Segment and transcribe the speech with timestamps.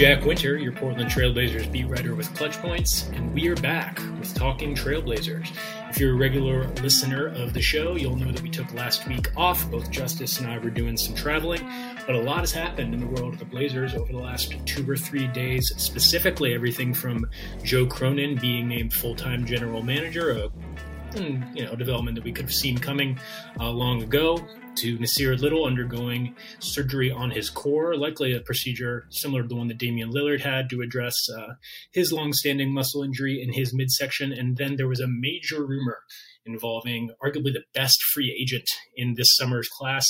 [0.00, 4.32] Jack Winter, your Portland Trailblazers beat writer with Clutch Points, and we are back with
[4.32, 5.54] Talking Trailblazers.
[5.90, 9.30] If you're a regular listener of the show, you'll know that we took last week
[9.36, 9.70] off.
[9.70, 11.60] Both Justus and I were doing some traveling,
[12.06, 14.90] but a lot has happened in the world of the Blazers over the last two
[14.90, 17.28] or three days, specifically everything from
[17.62, 20.50] Joe Cronin being named full time general manager, a
[21.54, 23.18] you know development that we could have seen coming
[23.58, 24.38] uh, long ago
[24.80, 29.68] to Nassir Little undergoing surgery on his core, likely a procedure similar to the one
[29.68, 31.54] that Damian Lillard had to address uh,
[31.92, 34.32] his long-standing muscle injury in his midsection.
[34.32, 35.98] And then there was a major rumor
[36.44, 40.06] involving arguably the best free agent in this summer's class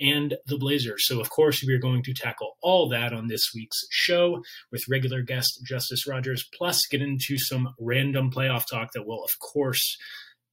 [0.00, 1.06] and the Blazers.
[1.06, 4.42] So, of course, we are going to tackle all that on this week's show
[4.72, 9.30] with regular guest Justus Rogers, plus get into some random playoff talk that will, of
[9.52, 9.98] course,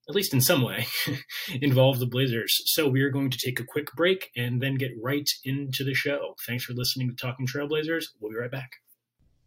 [0.10, 0.88] at least in some way,
[1.62, 2.62] involve the Blazers.
[2.66, 5.94] So we are going to take a quick break and then get right into the
[5.94, 6.36] show.
[6.46, 8.06] Thanks for listening to Talking Trailblazers.
[8.20, 8.72] We'll be right back.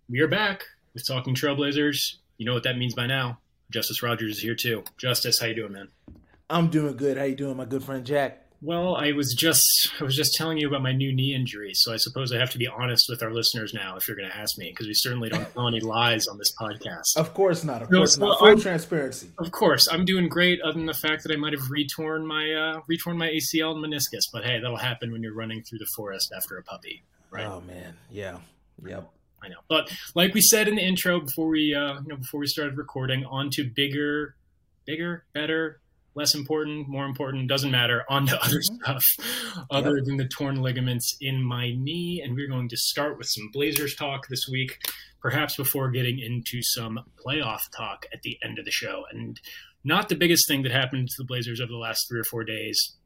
[0.09, 2.17] We are back with Talking Trailblazers.
[2.37, 3.39] You know what that means by now.
[3.71, 4.85] Justus Rogers is here too.
[4.99, 5.89] Justus, how you doing, man?
[6.51, 7.17] I'm doing good.
[7.17, 8.50] How you doing, my good friend Jack?
[8.63, 11.95] Well, I was just I was just telling you about my new knee injury, so
[11.95, 14.37] I suppose I have to be honest with our listeners now if you're going to
[14.37, 17.17] ask me because we certainly don't tell any lies on this podcast.
[17.17, 17.81] Of course not.
[17.81, 18.39] Of no, course not.
[18.39, 19.29] Full I'm, transparency.
[19.39, 20.61] Of course, I'm doing great.
[20.61, 23.83] Other than the fact that I might have retorn my uh, retorn my ACL and
[23.83, 27.47] meniscus, but hey, that'll happen when you're running through the forest after a puppy, right?
[27.47, 28.39] Oh man, yeah,
[28.85, 29.11] yep.
[29.43, 32.41] I know, but like we said in the intro before we uh, you know before
[32.41, 34.35] we started recording, on to bigger,
[34.85, 35.81] bigger, better,
[36.15, 38.77] less important, more important, doesn't matter, on to other mm-hmm.
[38.83, 39.05] stuff
[39.71, 40.05] other yep.
[40.07, 42.21] than the torn ligaments in my knee.
[42.25, 44.79] And we're going to start with some Blazers talk this week,
[45.21, 49.05] perhaps before getting into some playoff talk at the end of the show.
[49.11, 49.41] And
[49.85, 52.45] not the biggest thing that happened to the Blazers over the last three or four
[52.45, 52.97] days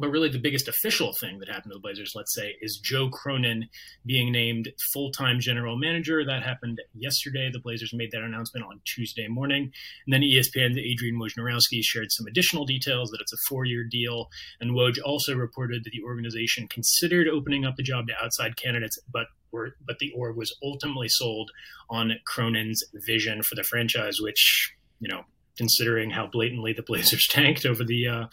[0.00, 3.08] but really, the biggest official thing that happened to the Blazers, let's say, is Joe
[3.08, 3.68] Cronin
[4.06, 6.24] being named full time general manager.
[6.24, 7.50] That happened yesterday.
[7.52, 9.72] The Blazers made that announcement on Tuesday morning.
[10.06, 14.28] And then ESPN's Adrian Wojnarowski shared some additional details that it's a four year deal.
[14.60, 18.98] And Woj also reported that the organization considered opening up the job to outside candidates,
[19.12, 21.50] but were, but the org was ultimately sold
[21.88, 25.24] on Cronin's vision for the franchise, which, you know,
[25.60, 28.24] considering how blatantly the Blazers tanked over the uh,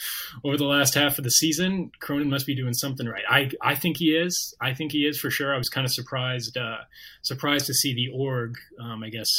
[0.46, 1.92] over the last half of the season.
[2.00, 3.26] Cronin must be doing something right.
[3.30, 4.56] I I think he is.
[4.62, 5.54] I think he is for sure.
[5.54, 6.78] I was kind of surprised uh,
[7.22, 8.56] surprised to see the org.
[8.82, 9.30] Um, I guess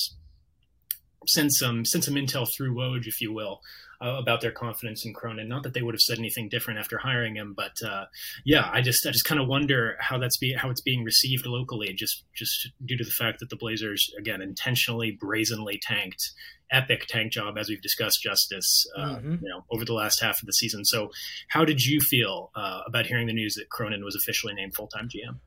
[1.26, 3.60] send some send some intel through Woj, if you will,
[4.00, 5.48] uh, about their confidence in Cronin.
[5.48, 8.06] Not that they would have said anything different after hiring him, but uh,
[8.44, 11.46] yeah, I just I just kind of wonder how that's be how it's being received
[11.46, 16.32] locally, just just due to the fact that the Blazers again intentionally brazenly tanked
[16.70, 19.36] epic tank job, as we've discussed, Justus, uh, mm-hmm.
[19.42, 20.84] you know, over the last half of the season.
[20.84, 21.10] So,
[21.48, 24.88] how did you feel uh, about hearing the news that Cronin was officially named full
[24.88, 25.38] time GM?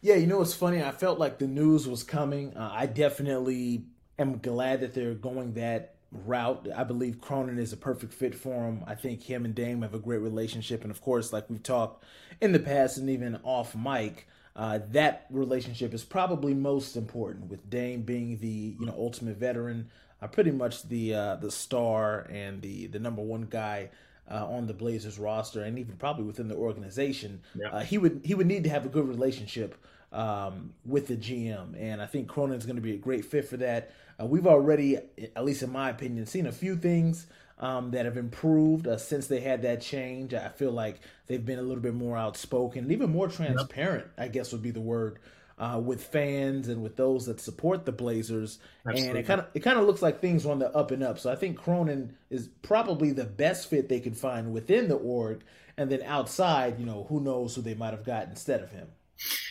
[0.00, 0.82] Yeah, you know, it's funny.
[0.82, 2.54] I felt like the news was coming.
[2.54, 3.84] Uh, I definitely
[4.18, 5.93] am glad that they're going that
[6.24, 6.68] route.
[6.74, 8.84] I believe Cronin is a perfect fit for him.
[8.86, 12.04] I think him and Dame have a great relationship, and of course, like we've talked
[12.40, 14.28] in the past and even off mic.
[14.56, 19.90] Uh, that relationship is probably most important with Dame being the you know ultimate veteran,
[20.22, 23.90] uh, pretty much the uh, the star and the the number one guy
[24.30, 27.40] uh, on the Blazers roster, and even probably within the organization.
[27.54, 27.68] Yeah.
[27.70, 29.76] Uh, he would he would need to have a good relationship
[30.12, 33.56] um, with the GM, and I think Cronin's going to be a great fit for
[33.58, 33.90] that.
[34.20, 37.26] Uh, we've already, at least in my opinion, seen a few things
[37.58, 40.34] um, that have improved uh, since they had that change.
[40.34, 44.06] I feel like they've been a little bit more outspoken and even more transparent.
[44.18, 45.18] I guess would be the word
[45.58, 48.58] uh, with fans and with those that support the Blazers.
[48.86, 49.08] Absolutely.
[49.08, 51.02] And it kind of it kind of looks like things are on the up and
[51.02, 51.18] up.
[51.18, 55.42] So I think Cronin is probably the best fit they could find within the org.
[55.76, 58.88] And then outside, you know, who knows who they might have got instead of him.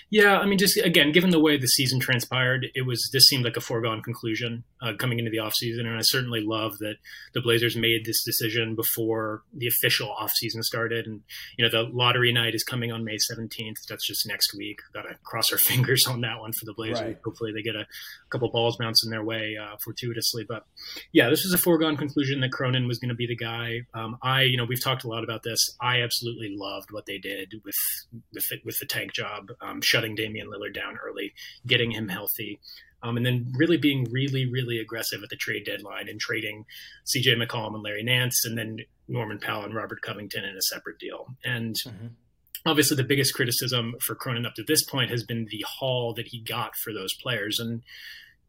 [0.09, 3.45] Yeah, I mean, just again, given the way the season transpired, it was this seemed
[3.45, 5.87] like a foregone conclusion uh, coming into the offseason.
[5.87, 6.95] And I certainly love that
[7.33, 11.07] the Blazers made this decision before the official offseason started.
[11.07, 11.21] And,
[11.57, 13.85] you know, the lottery night is coming on May 17th.
[13.87, 14.79] That's just next week.
[14.93, 17.01] Got to cross our fingers on that one for the Blazers.
[17.01, 17.17] Right.
[17.23, 17.87] Hopefully they get a
[18.29, 20.45] couple balls bouncing their way uh, fortuitously.
[20.47, 20.65] But
[21.11, 23.81] yeah, this was a foregone conclusion that Cronin was going to be the guy.
[23.93, 25.75] Um, I, you know, we've talked a lot about this.
[25.81, 27.75] I absolutely loved what they did with,
[28.33, 31.33] with, with the tank job, um, shutting Damian Lillard down early,
[31.65, 32.59] getting him healthy.
[33.01, 36.65] Um, and then really being really, really aggressive at the trade deadline and trading
[37.05, 38.77] CJ McCollum and Larry Nance, and then
[39.09, 41.27] Norman Powell and Robert Covington in a separate deal.
[41.43, 42.07] And mm-hmm.
[42.65, 46.27] obviously, the biggest criticism for Cronin up to this point has been the haul that
[46.27, 47.59] he got for those players.
[47.59, 47.83] And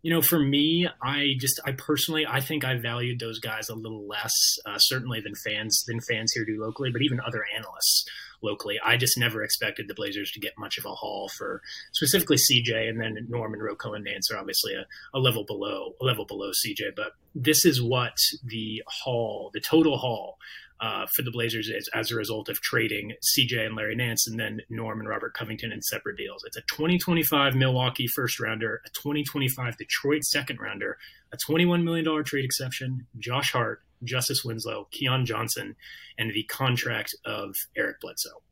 [0.05, 3.75] you know, for me, I just, I personally, I think I valued those guys a
[3.75, 4.35] little less,
[4.67, 8.05] uh, certainly than fans, than fans here do locally, but even other analysts.
[8.43, 8.79] Locally.
[8.85, 12.89] I just never expected the Blazers to get much of a haul for specifically CJ,
[12.89, 14.87] and then Norman RoCo and Nance are obviously a,
[15.17, 16.95] a level below a level below CJ.
[16.97, 20.39] But this is what the haul, the total haul
[20.81, 24.39] uh, for the Blazers is as a result of trading CJ and Larry Nance and
[24.39, 26.45] then Norm and Robert Covington in separate deals.
[26.45, 30.99] It's a 2025 Milwaukee first rounder, a 2025 Detroit second rounder,
[31.33, 35.77] a $21 million trade exception, Josh Hart, Justice Winslow, Keon Johnson,
[36.19, 38.43] and the contract of Eric Bledsoe.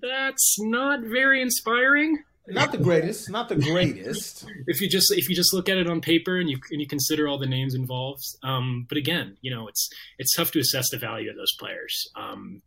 [0.00, 4.46] That's not very inspiring not the greatest, not the greatest.
[4.66, 6.86] if you just if you just look at it on paper and you and you
[6.86, 9.88] consider all the names involved, um, but again, you know it's
[10.18, 12.60] it's tough to assess the value of those players, um,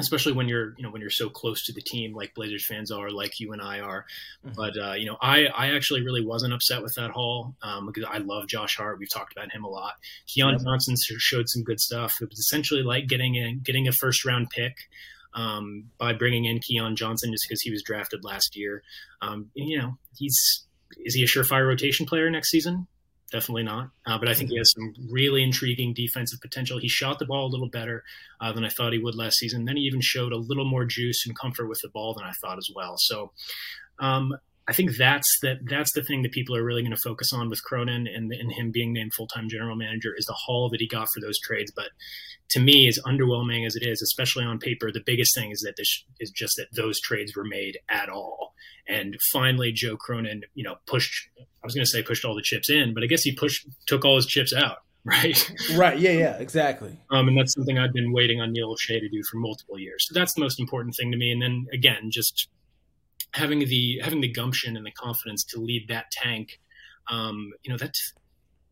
[0.00, 2.90] especially when you're you know when you're so close to the team like Blazers fans
[2.90, 4.04] are, like you and I are.
[4.44, 4.54] Mm-hmm.
[4.56, 8.04] But uh, you know, I I actually really wasn't upset with that haul um, because
[8.10, 8.98] I love Josh Hart.
[8.98, 9.94] We've talked about him a lot.
[10.26, 10.62] Keon yep.
[10.62, 12.14] Johnson showed some good stuff.
[12.20, 14.74] It was essentially like getting a getting a first round pick
[15.34, 18.82] um, by bringing in Keon Johnson just because he was drafted last year.
[19.22, 20.66] Um, and, you know, he's
[20.98, 22.86] is he a surefire rotation player next season?
[23.30, 23.90] Definitely not.
[24.06, 26.78] Uh, but I think he has some really intriguing defensive potential.
[26.78, 28.02] He shot the ball a little better
[28.40, 29.64] uh, than I thought he would last season.
[29.64, 32.32] Then he even showed a little more juice and comfort with the ball than I
[32.40, 32.96] thought as well.
[32.98, 33.30] So
[34.00, 34.36] um,
[34.68, 37.48] I think that's that that's the thing that people are really going to focus on
[37.48, 40.80] with Cronin and, and him being named full time general manager is the haul that
[40.80, 41.72] he got for those trades.
[41.74, 41.88] But
[42.50, 45.74] to me, as underwhelming as it is, especially on paper, the biggest thing is that
[45.76, 48.54] this is just that those trades were made at all.
[48.88, 51.28] And finally, Joe Cronin, you know, pushed.
[51.38, 53.66] I was going to say pushed all the chips in, but I guess he pushed
[53.86, 54.78] took all his chips out.
[55.02, 55.50] Right.
[55.76, 55.98] Right.
[55.98, 56.10] Yeah.
[56.10, 56.36] Yeah.
[56.36, 56.94] Exactly.
[57.10, 60.04] Um, and that's something I've been waiting on Neil Olshey to do for multiple years.
[60.06, 61.32] So that's the most important thing to me.
[61.32, 62.48] And then again, just
[63.32, 66.60] having the having the gumption and the confidence to lead that tank,
[67.10, 67.94] um, you know that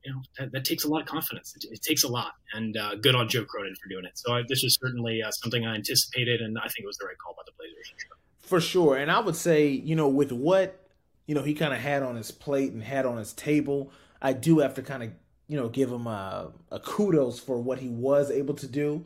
[0.04, 1.54] you know that, that, takes a lot of confidence.
[1.56, 4.12] It, it takes a lot, and uh, good on Joe Cronin for doing it.
[4.14, 7.06] So I, this was certainly uh, something I anticipated, and I think it was the
[7.06, 7.94] right call by the Blazers.
[8.40, 10.88] For sure, and I would say you know with what
[11.26, 14.32] you know he kind of had on his plate and had on his table, I
[14.32, 15.10] do have to kind of
[15.46, 19.04] you know give him a, a kudos for what he was able to do.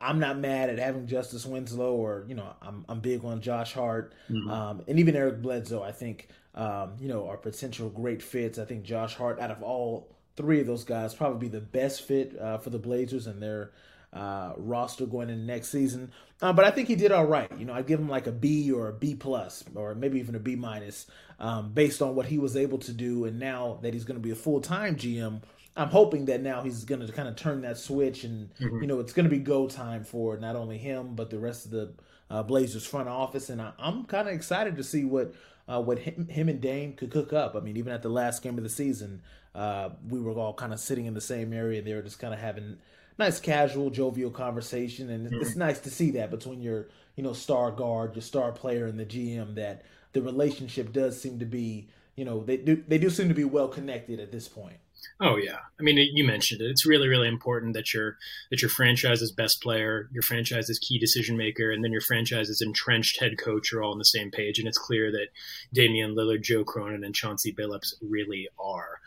[0.00, 3.72] I'm not mad at having Justice Winslow or you know I'm I'm big on Josh
[3.72, 4.50] Hart mm-hmm.
[4.50, 5.82] um, and even Eric Bledsoe.
[5.82, 8.58] I think um, you know are potential great fits.
[8.58, 12.02] I think Josh Hart out of all three of those guys probably be the best
[12.02, 13.72] fit uh, for the Blazers and their
[14.12, 16.10] uh, roster going into next season.
[16.42, 17.50] Uh, but I think he did all right.
[17.58, 20.34] You know, I'd give him like a B or a B plus or maybe even
[20.34, 21.06] a B minus
[21.38, 23.24] um, based on what he was able to do.
[23.24, 25.42] And now that he's going to be a full time GM
[25.76, 28.80] I'm hoping that now he's going to kind of turn that switch, and mm-hmm.
[28.80, 31.64] you know it's going to be go time for not only him but the rest
[31.64, 31.92] of the
[32.30, 35.34] uh, Blazers front office, and I, am kind of excited to see what
[35.68, 37.54] uh, what him, him, and Dame could cook up.
[37.54, 39.22] I mean, even at the last game of the season,
[39.54, 41.82] uh, we were all kind of sitting in the same area.
[41.82, 42.78] They were just kind of having
[43.18, 45.40] nice, casual, jovial conversation, and mm-hmm.
[45.40, 48.98] it's nice to see that between your you know star guard, your star player, and
[48.98, 49.82] the GM that
[50.12, 53.44] the relationship does seem to be you know they do they do seem to be
[53.44, 54.76] well connected at this point.
[55.20, 56.70] Oh yeah, I mean you mentioned it.
[56.70, 58.16] It's really really important that your
[58.50, 63.20] that your franchise's best player, your franchise's key decision maker, and then your franchise's entrenched
[63.20, 64.58] head coach are all on the same page.
[64.58, 65.28] And it's clear that
[65.72, 69.00] Damian Lillard, Joe Cronin, and Chauncey Billups really are.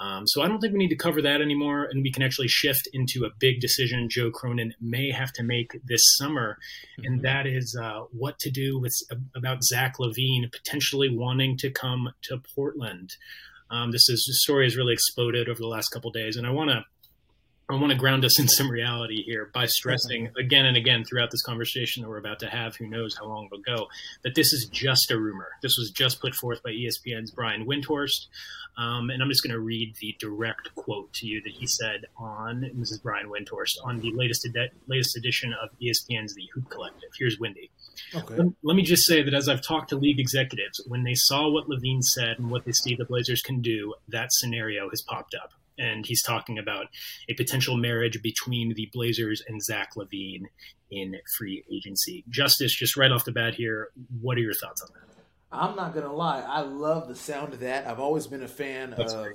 [0.00, 2.48] Um, so I don't think we need to cover that anymore, and we can actually
[2.48, 6.56] shift into a big decision Joe Cronin may have to make this summer,
[6.98, 7.06] mm-hmm.
[7.06, 8.94] and that is uh, what to do with
[9.34, 13.10] about Zach LaVine potentially wanting to come to Portland.
[13.70, 16.50] Um, this is this story has really exploded over the last couple days, and I
[16.50, 16.84] want to
[17.70, 21.30] I want to ground us in some reality here by stressing again and again throughout
[21.30, 23.88] this conversation that we're about to have, who knows how long it'll go,
[24.24, 25.48] that this is just a rumor.
[25.60, 28.28] This was just put forth by ESPN's Brian Windhorst.
[28.78, 32.06] Um, and I'm just going to read the direct quote to you that he said
[32.16, 36.70] on, this is Brian Windhorst, on the latest, ed- latest edition of ESPN's The Hoop
[36.70, 37.10] Collective.
[37.18, 37.70] Here's Windy.
[38.14, 38.34] Okay.
[38.34, 41.50] Let, let, me just say that as I've talked to league executives, when they saw
[41.50, 45.34] what LaVine said and what they see the Blazers can do, that scenario has popped
[45.34, 45.50] up.
[45.78, 46.86] And he's talking about
[47.28, 50.42] a potential marriage between the Blazers and Zach LaVine
[50.90, 52.24] in free agency.
[52.28, 53.88] Justus, just right off the bat here,
[54.20, 55.24] what are your thoughts on that?
[55.50, 57.86] I'm not gonna lie, I love the sound of that.
[57.86, 59.28] I've always been a fan That's of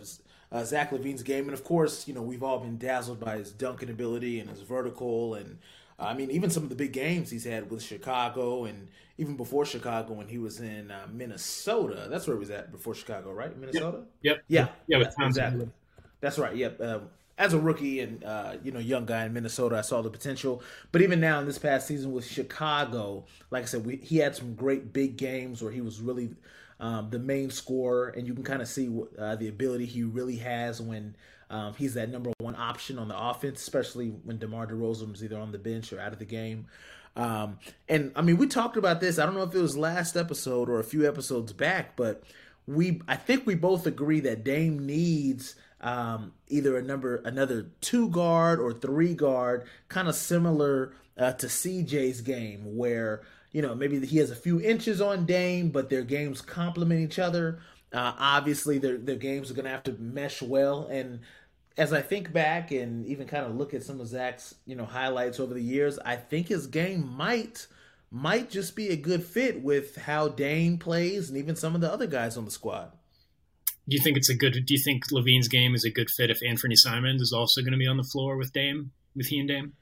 [0.51, 3.51] uh, Zach LaVine's game, and of course, you know we've all been dazzled by his
[3.51, 5.57] dunking ability and his vertical and
[5.99, 9.65] I mean, even some of the big games he's had with Chicago, and even before
[9.65, 12.07] Chicago when he was in uh, Minnesota.
[12.09, 13.55] That's where he was at before Chicago, right?
[13.57, 14.03] Minnesota.
[14.21, 14.43] Yep.
[14.47, 14.67] Yeah.
[14.87, 14.97] Yeah.
[14.99, 15.69] yeah exactly.
[16.23, 16.55] That's right.
[16.55, 16.81] Yep.
[16.81, 20.09] Um, as a rookie and uh, you know young guy in Minnesota, I saw the
[20.09, 20.63] potential.
[20.93, 24.33] But even now in this past season with Chicago, like I said, we, he had
[24.33, 26.29] some great big games where he was really
[26.79, 28.89] um, the main scorer, and you can kind of see
[29.19, 31.13] uh, the ability he really has when
[31.49, 35.37] um, he's that number one option on the offense, especially when DeMar DeRozan is either
[35.37, 36.67] on the bench or out of the game.
[37.17, 39.19] Um, and I mean, we talked about this.
[39.19, 42.23] I don't know if it was last episode or a few episodes back, but
[42.65, 48.07] we I think we both agree that Dame needs um, either a number another two
[48.09, 53.21] guard or three guard, kind of similar uh, to CJ's game, where
[53.51, 57.19] you know maybe he has a few inches on Dame, but their games complement each
[57.19, 57.59] other.
[57.91, 61.19] Uh, obviously, their their games are going to have to mesh well, and
[61.77, 64.85] as I think back and even kind of look at some of Zach's you know
[64.85, 67.67] highlights over the years, I think his game might
[68.09, 71.91] might just be a good fit with how Dame plays and even some of the
[71.91, 72.93] other guys on the squad.
[73.87, 74.53] Do you think it's a good?
[74.65, 77.73] Do you think LaVine's game is a good fit if Anthony Simons is also going
[77.73, 79.73] to be on the floor with Dame, with he and Dame?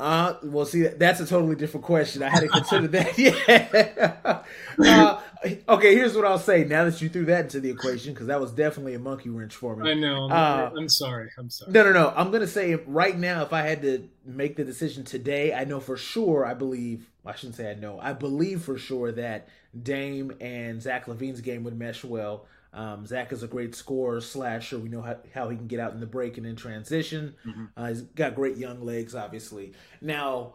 [0.00, 2.22] Uh, well, see, that's a totally different question.
[2.22, 4.44] I hadn't considered that.
[4.80, 5.20] Yeah.
[5.44, 6.64] Uh, okay, here's what I'll say.
[6.64, 9.54] Now that you threw that into the equation, because that was definitely a monkey wrench
[9.54, 9.90] for me.
[9.90, 10.26] I know.
[10.26, 11.30] I'm, uh, I'm, sorry.
[11.36, 11.72] I'm sorry.
[11.72, 12.12] No, no, no.
[12.14, 15.80] I'm gonna say right now, if I had to make the decision today, I know
[15.80, 16.46] for sure.
[16.46, 17.10] I believe.
[17.26, 17.98] I shouldn't say I know.
[18.00, 19.48] I believe for sure that
[19.80, 22.46] Dame and Zach LaVine's game would mesh well.
[22.72, 24.78] Um, Zach is a great scorer, slasher.
[24.78, 27.34] We know how, how he can get out in the break and in transition.
[27.46, 27.64] Mm-hmm.
[27.76, 29.72] Uh, he's got great young legs, obviously.
[30.00, 30.54] Now,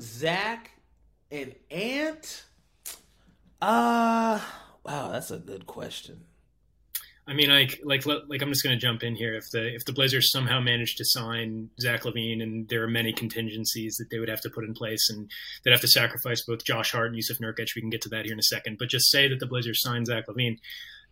[0.00, 0.70] Zach
[1.30, 2.44] and Ant.
[3.60, 4.40] Uh
[4.84, 6.24] wow, that's a good question.
[7.28, 9.34] I mean, like, like, like, I'm just going to jump in here.
[9.34, 13.12] If the if the Blazers somehow manage to sign Zach LaVine, and there are many
[13.12, 15.30] contingencies that they would have to put in place, and
[15.62, 17.74] they'd have to sacrifice both Josh Hart and Jusuf Nurkic.
[17.76, 18.78] We can get to that here in a second.
[18.78, 20.58] But just say that the Blazers sign Zach LaVine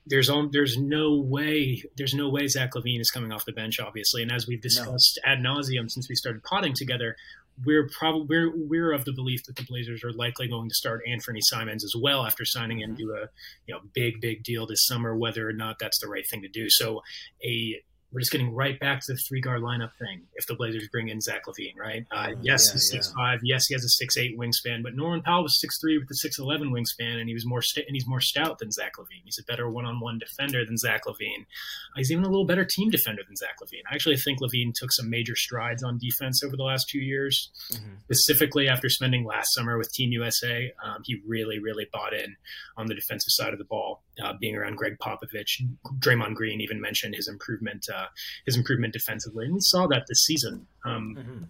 [0.06, 3.80] there's on, there's no way there's no way Zach LaVine is coming off the bench,
[3.80, 4.22] obviously.
[4.22, 5.32] And as we've discussed no.
[5.32, 7.16] ad nauseum since we started potting together,
[7.64, 11.02] we're probably we're we're of the belief that the Blazers are likely going to start
[11.08, 13.25] Anfernee Simons as well after signing him mm-hmm.
[13.25, 13.28] a
[13.66, 16.48] you know big big deal this summer, whether or not that's the right thing to
[16.48, 16.66] do.
[16.68, 17.02] So
[17.44, 17.82] a
[18.12, 20.22] we're just getting right back to the three guard lineup thing.
[20.34, 22.06] If the Blazers bring in Zach LaVine, right?
[22.10, 23.22] Uh, oh, yes, yeah, he's six yeah.
[23.22, 23.40] five.
[23.42, 24.82] Yes, he has a six eight wingspan.
[24.82, 27.62] But Norman Powell was six three with a six eleven wingspan, and he was more
[27.62, 29.22] st- and he's more stout than Zach LaVine.
[29.25, 31.42] He's a better one on one defender than Zach LaVine.
[31.42, 33.82] Uh, he's even a little better team defender than Zach LaVine.
[33.90, 37.50] I actually think LaVine took some major strides on defense over the last two years,
[37.72, 37.96] mm-hmm.
[38.04, 40.72] specifically after spending last summer with Team USA.
[40.84, 42.36] Um, he really really bought in
[42.76, 45.62] on the defensive side of the ball, uh, being around Gregg Popovich.
[45.98, 48.07] Draymond Green even mentioned his improvement uh,
[48.45, 50.67] his improvement defensively, and we saw that this season.
[50.85, 51.45] Um, mm-hmm.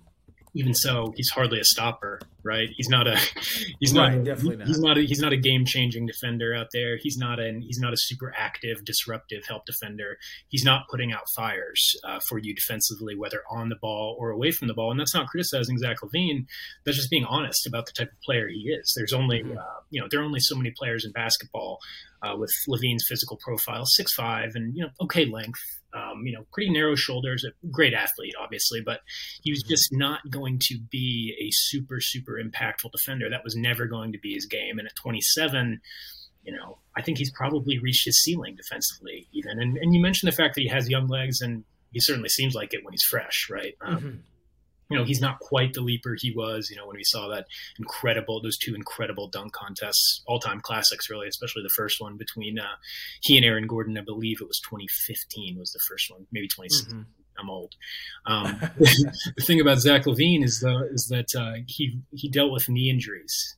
[0.57, 2.71] Even so, he's hardly a stopper, right?
[2.79, 3.19] He's not a
[3.79, 4.67] he's right, not definitely not.
[4.67, 6.97] he's not a, he's not a game changing defender out there.
[6.97, 10.17] He's not an he's not a super active, disruptive help defender.
[10.49, 14.50] He's not putting out fires uh, for you defensively, whether on the ball or away
[14.50, 14.91] from the ball.
[14.91, 16.47] And that's not criticizing Zach LaVine.
[16.87, 18.95] That's just being honest about the type of player he is.
[18.97, 19.59] There's only mm-hmm.
[19.59, 21.81] uh, you know there are only so many players in basketball
[22.23, 25.61] uh, with LaVine's physical profile, six five, and you know okay length
[25.97, 29.00] um, you know, pretty narrow shoulders, a great athlete, obviously, but
[29.43, 33.31] he was just not going to be a super, super impactful defender.
[33.31, 34.79] That was never going to be his game.
[34.79, 35.81] And at 27,
[36.45, 39.59] you know, I think he's probably reached his ceiling defensively, even.
[39.61, 42.55] And, and you mentioned the fact that he has young legs, and he certainly seems
[42.55, 43.75] like it when he's fresh, right?
[43.81, 44.17] Um, mm-hmm
[44.88, 47.47] you know, he's not quite the leaper he was, you know, when we saw that
[47.78, 52.59] incredible, those two incredible dunk contests, all time classics, really, especially the first one between
[52.59, 52.76] uh,
[53.23, 53.99] he and Aaron Gordon.
[53.99, 56.99] I believe it was 2015 was the first one, maybe 2016.
[56.99, 57.11] Mm-hmm.
[57.38, 57.75] I'm old.
[58.26, 62.69] Um, the thing about Zach LaVine is the is that uh, he he dealt with
[62.69, 63.57] knee injuries,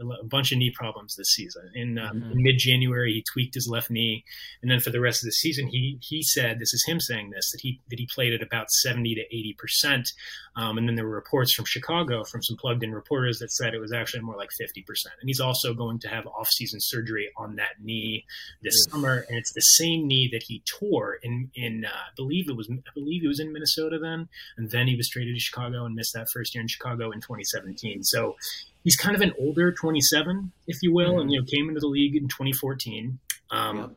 [0.00, 1.70] a bunch of knee problems this season.
[1.74, 2.32] In, um, mm-hmm.
[2.32, 4.24] in mid January, he tweaked his left knee,
[4.62, 7.30] and then for the rest of the season, he he said this is him saying
[7.30, 10.08] this that he that he played at about seventy to eighty percent,
[10.56, 13.74] um, and then there were reports from Chicago from some plugged in reporters that said
[13.74, 15.14] it was actually more like fifty percent.
[15.20, 18.24] And he's also going to have off season surgery on that knee
[18.62, 22.48] this summer, and it's the same knee that he tore in in uh, I believe
[22.48, 25.40] it was I believe it was in Minnesota then, and then he was traded to
[25.40, 28.02] Chicago and missed that first year in Chicago in 2017.
[28.04, 28.36] So
[28.84, 31.20] he's kind of an older 27, if you will, mm-hmm.
[31.20, 33.18] and you know came into the league in 2014.
[33.50, 33.96] Um.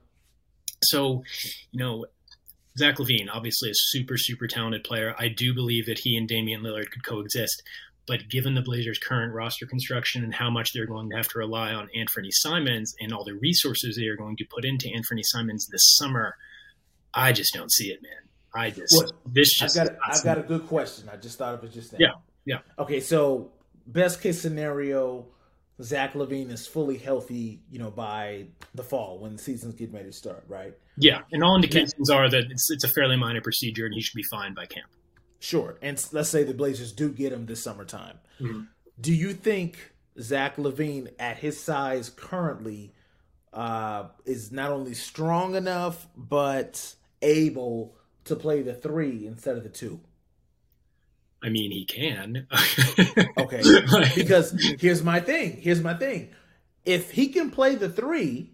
[0.83, 1.23] So,
[1.71, 2.05] you know,
[2.77, 5.15] Zach LaVine, obviously a super super talented player.
[5.17, 7.63] I do believe that he and Damian Lillard could coexist.
[8.05, 11.39] But given the Blazers' current roster construction and how much they're going to have to
[11.39, 15.23] rely on Anthony Simons and all the resources they are going to put into Anthony
[15.23, 16.35] Simons this summer,
[17.13, 18.11] I just don't see it, man.
[18.55, 21.09] I just well, this just I've got, a, I've got a good question.
[21.11, 21.99] I just thought of it just now.
[21.99, 22.11] Yeah,
[22.45, 22.57] yeah.
[22.77, 23.51] Okay, so
[23.87, 25.25] best case scenario,
[25.81, 28.45] Zach LaVine is fully healthy, you know, by
[28.75, 30.73] the fall when the season's getting ready to start, right?
[30.97, 34.15] Yeah, and all indications are that it's it's a fairly minor procedure and he should
[34.15, 34.89] be fine by camp.
[35.39, 38.19] Sure, and let's say the Blazers do get him this summertime.
[38.39, 38.61] Mm-hmm.
[39.01, 42.93] Do you think Zach LaVine, at his size currently,
[43.51, 47.95] uh, is not only strong enough but able
[48.25, 49.99] to play the three instead of the two?
[51.43, 52.47] I mean, he can.
[53.37, 53.61] okay,
[54.15, 55.57] because here's my thing.
[55.59, 56.29] Here's my thing.
[56.85, 58.51] If he can play the three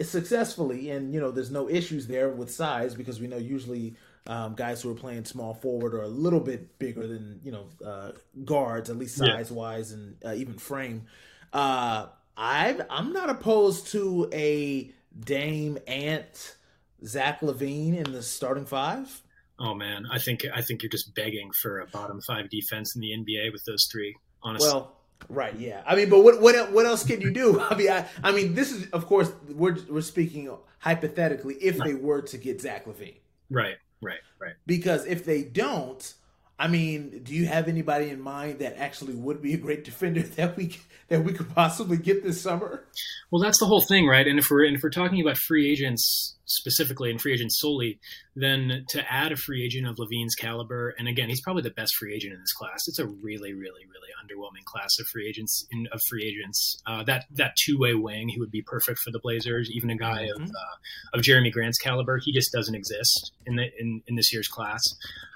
[0.00, 3.96] successfully, and you know, there's no issues there with size because we know usually
[4.26, 7.66] um, guys who are playing small forward are a little bit bigger than you know
[7.84, 8.12] uh,
[8.44, 11.06] guards, at least size wise and uh, even frame.
[11.52, 12.06] Uh,
[12.36, 16.56] I I'm not opposed to a Dame Ant
[17.04, 19.22] Zach LaVine in the starting five.
[19.58, 23.00] Oh man, I think I think you're just begging for a bottom five defense in
[23.00, 24.16] the NBA with those three.
[24.42, 24.96] Honestly, well,
[25.28, 25.82] right, yeah.
[25.86, 27.60] I mean, but what what what else can you do?
[27.70, 31.94] I mean, I, I mean, this is of course we're we're speaking hypothetically if they
[31.94, 33.18] were to get Zach LaVine,
[33.50, 34.54] Right, right, right.
[34.66, 36.12] Because if they don't,
[36.58, 40.22] I mean, do you have anybody in mind that actually would be a great defender
[40.36, 40.76] that we
[41.08, 42.84] that we could possibly get this summer?
[43.30, 44.26] Well, that's the whole thing, right?
[44.26, 47.98] And if we're and if we're talking about free agents specifically and free agents solely,
[48.34, 51.94] then to add a free agent of LaVine's caliber, and again, he's probably the best
[51.96, 52.80] free agent in this class.
[52.86, 56.80] It's a really, really, really underwhelming class of free agents in of free agents.
[56.86, 59.70] Uh, that that two way wing, he would be perfect for the Blazers.
[59.72, 60.42] Even a guy mm-hmm.
[60.42, 64.32] of uh, of Jerami Grant's caliber, he just doesn't exist in the in, in this
[64.32, 64.82] year's class.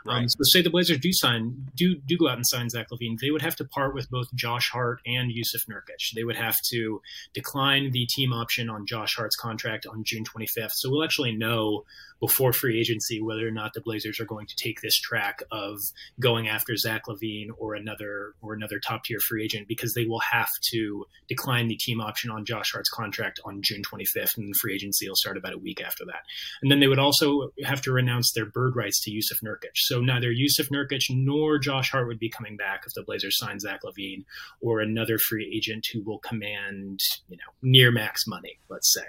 [0.07, 0.23] Um, right.
[0.23, 3.19] Um, so say the Blazers do sign do do go out and sign Zach LaVine,
[3.21, 6.15] they would have to part with both Josh Hart and Jusuf Nurkic.
[6.15, 7.01] They would have to
[7.35, 10.73] decline the team option on Josh Hart's contract on June 25th.
[10.75, 11.85] So we'll actually know
[12.21, 15.79] before free agency whether or not the Blazers are going to take this track of
[16.19, 20.21] going after Zach LaVine or another or another top tier free agent because they will
[20.21, 24.75] have to decline the team option on Josh Hart's contract on June 25th, and free
[24.75, 26.23] agency will start about a week after that.
[26.63, 29.77] And then they would also have to renounce their bird rights to Jusuf Nurkic.
[29.77, 33.61] So neither Jusuf Nurkic nor Josh Hart would be coming back if the Blazers sign
[33.61, 34.25] Zach LaVine
[34.61, 39.07] or another free agent who will command you know near max money, let's say.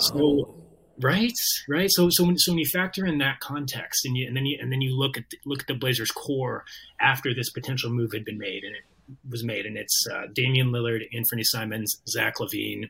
[0.00, 0.20] So.
[0.20, 1.32] Oh Right,
[1.68, 1.90] right.
[1.90, 4.58] So, so when, so when you factor in that context, and you, and then you,
[4.60, 6.64] and then you look at the, look at the Blazers' core
[7.00, 8.82] after this potential move had been made, and it
[9.28, 12.88] was made, and it's uh, Damian Lillard, Anthony Simons, Zach LaVine,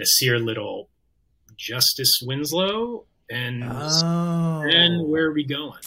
[0.00, 0.88] Nassir Little,
[1.56, 4.62] Justice Winslow, and oh.
[4.64, 5.80] and where are we going?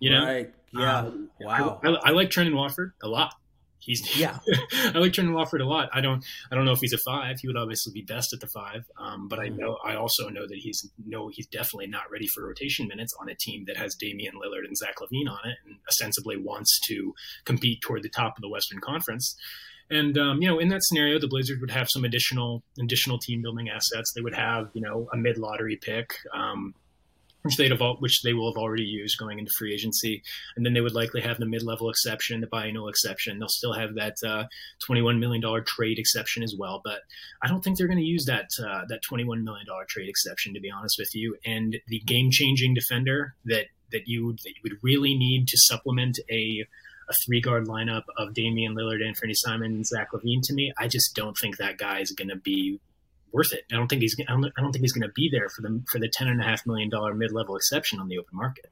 [0.00, 0.54] You know, right?
[0.72, 0.98] Yeah.
[0.98, 1.80] Um, wow.
[1.82, 3.34] I, I, I, like Trendon Watford a lot.
[3.80, 4.38] He's yeah.
[4.72, 5.88] I like Trendon Watford a lot.
[5.92, 7.36] I don't I don't know if he's a five.
[7.40, 8.84] He would obviously be best at the five.
[8.98, 9.58] Um, but I mm-hmm.
[9.58, 13.28] know I also know that he's no he's definitely not ready for rotation minutes on
[13.28, 17.14] a team that has Damian Lillard and Zach LaVine on it and ostensibly wants to
[17.44, 19.34] compete toward the top of the Western Conference.
[19.90, 23.42] And um, you know, in that scenario, the Blazers would have some additional additional team
[23.42, 24.12] building assets.
[24.14, 26.14] They would have you know a mid lottery pick.
[26.32, 26.74] Um,
[27.42, 30.22] which they'd have, which they will have already used going into free agency,
[30.56, 33.38] and then they would likely have the mid-level exception, the biennial exception.
[33.38, 34.44] They'll still have that uh,
[34.84, 37.00] twenty-one million dollar trade exception as well, but
[37.42, 40.54] I don't think they're going to use that uh, that twenty-one million dollar trade exception
[40.54, 41.36] to be honest with you.
[41.44, 46.66] And the game-changing defender that that you that you would really need to supplement a
[47.08, 50.72] a three guard lineup of Damian Lillard, and Anthony Simon, and Zach LaVine to me,
[50.78, 52.78] I just don't think that guy is going to be
[53.32, 53.64] worth it.
[53.72, 55.62] I don't think he's I don't, I don't think he's going to be there for
[55.62, 58.36] the for the ten and a half million dollar mid level exception on the open
[58.36, 58.70] market.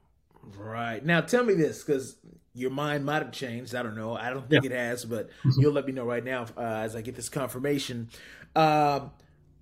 [0.57, 2.17] Right now, tell me this because
[2.55, 3.75] your mind might have changed.
[3.75, 4.17] I don't know.
[4.17, 4.71] I don't think yeah.
[4.71, 8.09] it has, but you'll let me know right now uh, as I get this confirmation.
[8.57, 9.09] Uh,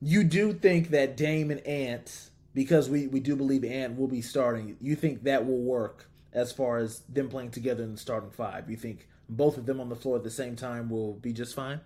[0.01, 4.23] you do think that Dame and Ant, because we we do believe Ant will be
[4.23, 4.77] starting.
[4.81, 8.71] You think that will work as far as them playing together in the starting five?
[8.71, 11.55] You think both of them on the floor at the same time will be just
[11.55, 11.81] fine?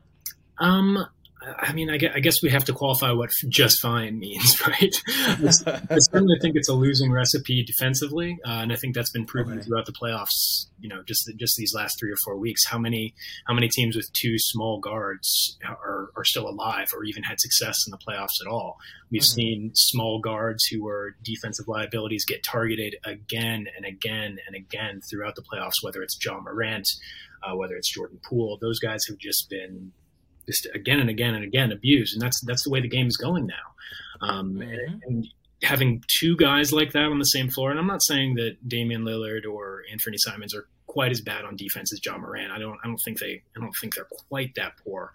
[0.59, 1.07] Um,
[1.43, 4.95] I mean, I guess we have to qualify what just fine means, right?
[5.17, 9.55] I certainly think it's a losing recipe defensively, uh, and I think that's been proven
[9.55, 9.63] okay.
[9.63, 10.67] throughout the playoffs.
[10.81, 13.15] You know, just just these last three or four weeks, how many
[13.47, 17.77] how many teams with two small guards are, are still alive or even had success
[17.87, 18.77] in the playoffs at all?
[19.11, 19.41] We've mm-hmm.
[19.41, 25.37] seen small guards who are defensive liabilities get targeted again and again and again throughout
[25.37, 26.87] the playoffs, whether it's Ja Morant,
[27.43, 28.59] uh, whether it's Jordan Poole.
[28.61, 29.93] Those guys have just been
[30.75, 33.47] again and again and again abused, and that's that's the way the game is going
[33.47, 34.27] now.
[34.27, 34.99] Um, mm-hmm.
[35.07, 35.29] and,
[35.63, 39.05] having two guys like that on the same floor, and I'm not saying that Damian
[39.05, 42.51] Lillard or Anthony Simons are quite as bad on defense as Ja Morant.
[42.51, 45.13] I don't I don't think they I don't think they're quite that poor.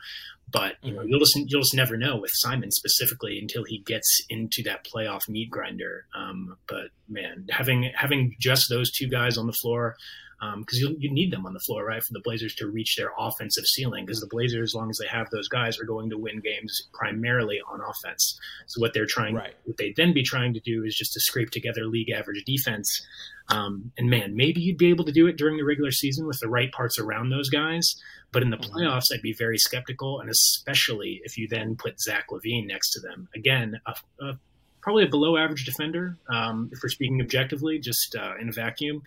[0.51, 1.09] But you know, mm-hmm.
[1.09, 5.27] you'll just you'll just never know with Simon specifically until he gets into that playoff
[5.27, 6.05] meat grinder.
[6.15, 9.95] Um, but man, having having just those two guys on the floor,
[10.39, 12.95] because um, you, you need them on the floor, right, for the Blazers to reach
[12.97, 14.05] their offensive ceiling.
[14.05, 16.87] Because the Blazers, as long as they have those guys, are going to win games
[16.93, 18.39] primarily on offense.
[18.67, 19.55] So what they're trying, right.
[19.63, 23.05] what they then be trying to do is just to scrape together league average defense.
[23.49, 26.39] Um, and man, maybe you'd be able to do it during the regular season with
[26.41, 27.95] the right parts around those guys.
[28.31, 28.75] But in the mm-hmm.
[28.75, 32.99] playoffs, I'd be very skeptical, and especially if you then put Zach LaVine next to
[32.99, 33.29] them.
[33.35, 34.39] Again, a, a
[34.81, 39.03] probably a below average defender um, if we're speaking objectively, just uh, in a vacuum.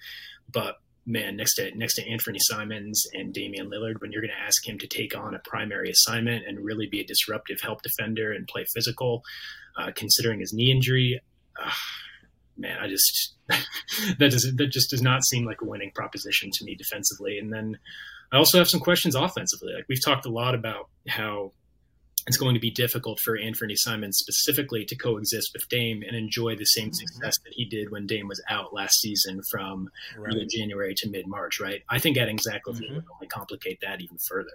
[0.51, 0.77] But
[1.09, 4.69] man, next to next to Anthony Simons and Damian Lillard, when you're going to ask
[4.69, 8.47] him to take on a primary assignment and really be a disruptive help defender and
[8.47, 9.23] play physical,
[9.79, 11.21] uh, considering his knee injury,
[11.61, 11.71] uh,
[12.59, 16.65] man, I just that does that just does not seem like a winning proposition to
[16.65, 17.39] me defensively.
[17.39, 17.79] And then
[18.31, 19.73] I also have some questions offensively.
[19.73, 21.53] Like we've talked a lot about how
[22.29, 26.57] it's going to be difficult for Anthony Simons specifically to coexist with Dame and enjoy
[26.57, 26.95] the same mm-hmm.
[26.95, 30.49] success that he did when Dame was out last season from right.
[30.49, 31.83] January to mid March, right?
[31.89, 32.95] I think adding Zach LaVine mm-hmm.
[32.97, 34.51] would only complicate that even further.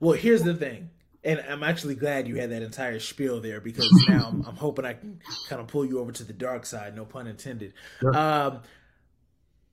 [0.00, 0.90] Well, here's the thing.
[1.24, 4.84] And I'm actually glad you had that entire spiel there because now I'm, I'm, hoping
[4.84, 7.72] I can kind of pull you over to the dark side, no pun intended.
[8.00, 8.16] Sure.
[8.16, 8.60] Um,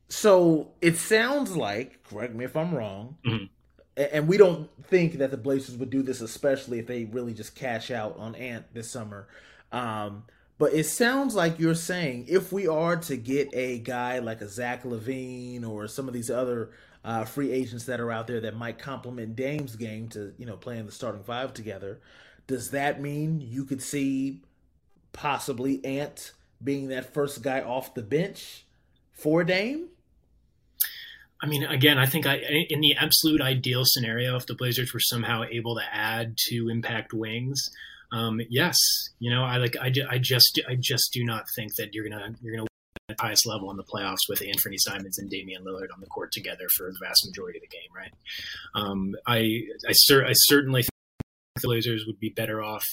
[0.07, 3.45] so it sounds like, correct me if I'm wrong, mm-hmm
[3.97, 7.55] and we don't think that the Blazers would do this, especially if they really just
[7.55, 9.27] cash out on Ant this summer.
[9.71, 10.23] Um,
[10.58, 14.47] but it sounds like you're saying if we are to get a guy like a
[14.47, 16.71] Zach LaVine or some of these other
[17.03, 20.55] uh, free agents that are out there that might complement Dame's game to you know
[20.58, 21.99] playing the starting five together,
[22.47, 24.41] does that mean you could see
[25.13, 26.31] possibly Ant
[26.63, 28.65] being that first guy off the bench
[29.12, 29.89] for Dame?
[31.45, 32.38] I mean, again, I think I,
[32.69, 37.13] in the absolute ideal scenario, if the Blazers were somehow able to add two impact
[37.13, 37.69] wings,
[38.12, 38.79] um, yes,
[39.19, 42.34] you know, I like, I, I just, I just do not think that you're gonna,
[42.41, 42.67] you're gonna
[43.10, 46.08] at the highest level in the playoffs with Anthony Simons and Damian Lillard on the
[46.08, 48.12] court together for the vast majority of the game, right?
[48.73, 50.89] Um, I, I, cer- I certainly think
[51.62, 52.84] the Blazers would be better off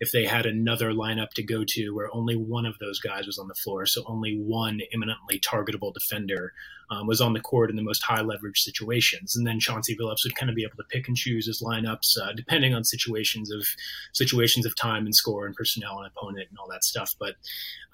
[0.00, 3.38] if they had another lineup to go to where only one of those guys was
[3.38, 3.84] on the floor.
[3.84, 6.54] So only one imminently targetable defender
[6.90, 9.34] um, was on the court in the most high leverage situations.
[9.36, 12.18] And then Chauncey Billups would kind of be able to pick and choose his lineups
[12.22, 13.64] uh, depending on situations of
[14.12, 17.10] situations of time and score and personnel and opponent and all that stuff.
[17.18, 17.34] But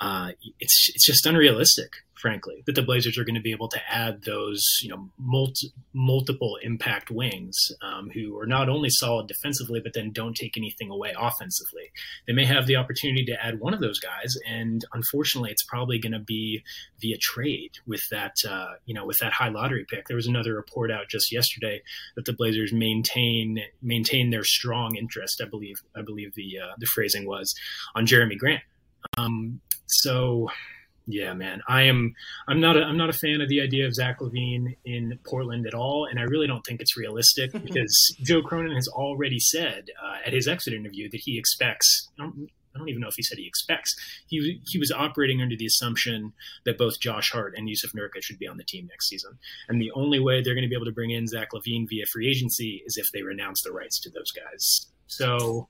[0.01, 0.31] uh,
[0.61, 1.91] it's it's just unrealistic
[2.25, 5.71] frankly, that the Blazers are going to be able to add those, you know, multi,
[5.93, 10.91] multiple impact wings um, who are not only solid defensively, but then don't take anything
[10.91, 11.91] away offensively.
[12.27, 15.99] They may have the opportunity to add one of those guys, and unfortunately, it's probably
[15.99, 16.63] going to be
[16.99, 20.07] via trade with that, uh, you know, with that high lottery pick.
[20.09, 21.83] There was another report out just yesterday
[22.17, 25.43] that the Blazers maintain maintain their strong interest.
[25.45, 27.55] I believe I believe the uh, the phrasing was
[27.95, 28.63] on Jerami Grant.
[29.19, 30.49] Um, so
[31.07, 32.15] yeah, man, I am.
[32.49, 32.77] I'm not.
[32.77, 36.07] A, I'm not a fan of the idea of Zach LaVine in Portland at all,
[36.11, 40.33] and I really don't think it's realistic because Joe Cronin has already said uh, at
[40.33, 42.09] his exit interview that he expects.
[42.17, 43.95] Don't, I don't even know if he said he expects.
[44.27, 46.33] He he was operating under the assumption
[46.65, 49.81] that both Josh Hart and Jusuf Nurkic should be on the team next season, and
[49.81, 52.29] the only way they're going to be able to bring in Zach LaVine via free
[52.29, 54.87] agency is if they renounce the rights to those guys.
[55.07, 55.69] So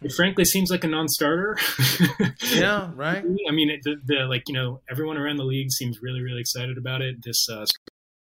[0.00, 1.58] it frankly seems like a non-starter.
[2.52, 3.24] yeah, right.
[3.48, 6.78] I mean, the, the, like you know, everyone around the league seems really really excited
[6.78, 7.16] about it.
[7.22, 7.66] This uh,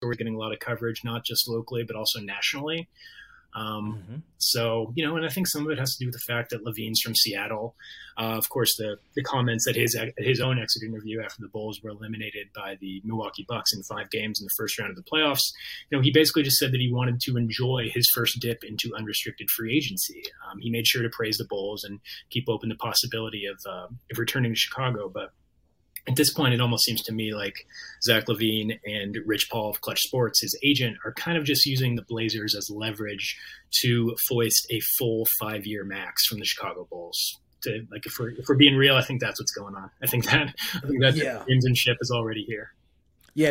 [0.00, 2.88] story getting a lot of coverage, not just locally but also nationally.
[3.54, 4.16] Um, mm-hmm.
[4.38, 6.50] So you know, and I think some of it has to do with the fact
[6.50, 7.74] that LaVine's from Seattle.
[8.18, 11.48] Uh, of course, the the comments at his at his own exit interview after the
[11.48, 14.96] Bulls were eliminated by the Milwaukee Bucks in five games in the first round of
[14.96, 15.44] the playoffs.
[15.90, 18.94] You know, he basically just said that he wanted to enjoy his first dip into
[18.96, 20.22] unrestricted free agency.
[20.50, 23.86] Um, he made sure to praise the Bulls and keep open the possibility of uh,
[24.10, 25.32] of returning to Chicago, but
[26.08, 27.66] at this point, it almost seems to me like
[28.02, 31.94] Zach LaVine and Rich Paul of Clutch Sports, his agent, are kind of just using
[31.94, 33.38] the Blazers as leverage
[33.82, 37.38] to foist a full five year max from the Chicago Bulls.
[37.62, 39.90] To, like if we're if we're being real, I think that's what's going on.
[40.02, 41.44] I think that I think that yeah.
[41.46, 42.72] the ship is already here.
[43.34, 43.50] Yeah,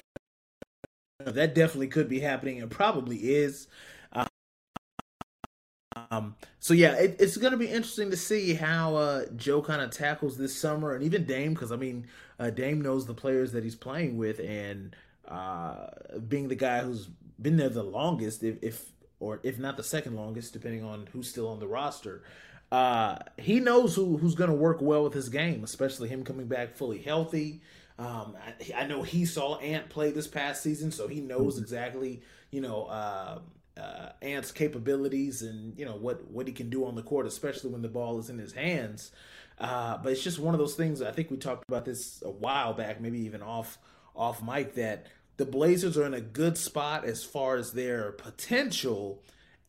[1.19, 3.67] that definitely could be happening, and probably is.
[6.09, 9.81] Um, so yeah, it, it's going to be interesting to see how uh, Joe kind
[9.81, 12.07] of tackles this summer, and even Dame, because I mean,
[12.41, 14.95] uh, Dame knows the players that he's playing with, and
[15.27, 15.87] uh,
[16.27, 17.07] being the guy who's
[17.39, 21.29] been there the longest, if, if or if not the second longest, depending on who's
[21.29, 22.23] still on the roster.
[22.71, 26.47] Uh, he knows who who's going to work well with his game, especially him coming
[26.47, 27.61] back fully healthy.
[27.99, 31.63] Um, I, I, know he saw Ant play this past season, so he knows mm-hmm.
[31.63, 33.39] exactly, you know, uh,
[33.77, 37.69] uh, Ant's capabilities and you know what what he can do on the court, especially
[37.69, 39.11] when the ball is in his hands.
[39.59, 41.01] Uh, but it's just one of those things.
[41.01, 43.77] I think we talked about this a while back, maybe even off
[44.15, 49.23] off mic, that the Blazers are in a good spot as far as their potential.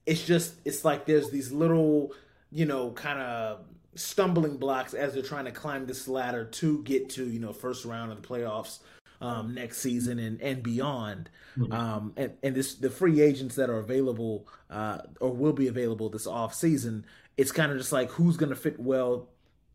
[0.06, 2.12] It's just it's like there's these little
[2.50, 3.60] you know kind of
[3.94, 7.84] stumbling blocks as they're trying to climb this ladder to get to you know first
[7.84, 8.78] round of the playoffs
[9.22, 11.30] um, next season and, and beyond.
[11.56, 11.72] Mm-hmm.
[11.72, 16.10] Um, and, and this the free agents that are available uh, or will be available
[16.10, 19.28] this off season, it's kind of just like who's going to fit well,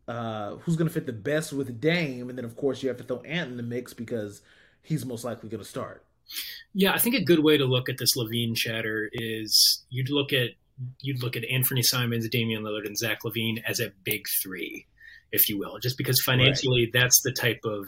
[0.08, 2.98] uh, who's going to fit the best with Dame, and then of course you have
[2.98, 4.42] to throw Ant in the mix because
[4.82, 6.06] he's most likely going to start.
[6.74, 10.34] Yeah, I think a good way to look at this LaVine chatter is you'd look
[10.34, 10.52] at
[11.02, 14.86] you'd look at Anthony Simons, Damian Lillard, and Zach LaVine as a big three,
[15.32, 17.02] if you will, just because financially right.
[17.02, 17.88] that's the type of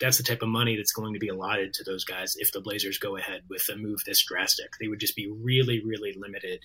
[0.00, 2.60] that's the type of money that's going to be allotted to those guys if the
[2.60, 4.68] Blazers go ahead with a move this drastic.
[4.80, 6.60] They would just be really, really limited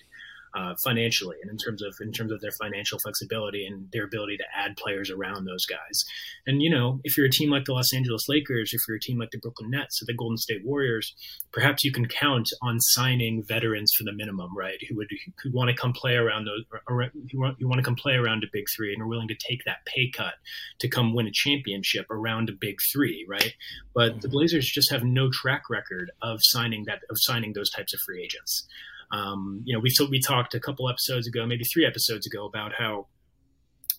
[0.54, 4.36] uh, financially and in terms of in terms of their financial flexibility and their ability
[4.36, 6.04] to add players around those guys.
[6.46, 8.96] And you know, if you're a team like the Los Angeles Lakers, or if you're
[8.96, 11.14] a team like the Brooklyn Nets or the Golden State Warriors,
[11.52, 14.78] perhaps you can count on signing veterans for the minimum, right?
[14.88, 15.08] Who would
[15.42, 18.44] who want to come play around those, who want, who want to come play around
[18.44, 20.34] a big three and are willing to take that pay cut
[20.80, 23.54] to come win a championship around a big three, right?
[23.94, 27.94] But the Blazers just have no track record of signing that of signing those types
[27.94, 28.66] of free agents.
[29.12, 32.72] Um, you know, we we talked a couple episodes ago, maybe three episodes ago, about
[32.72, 33.06] how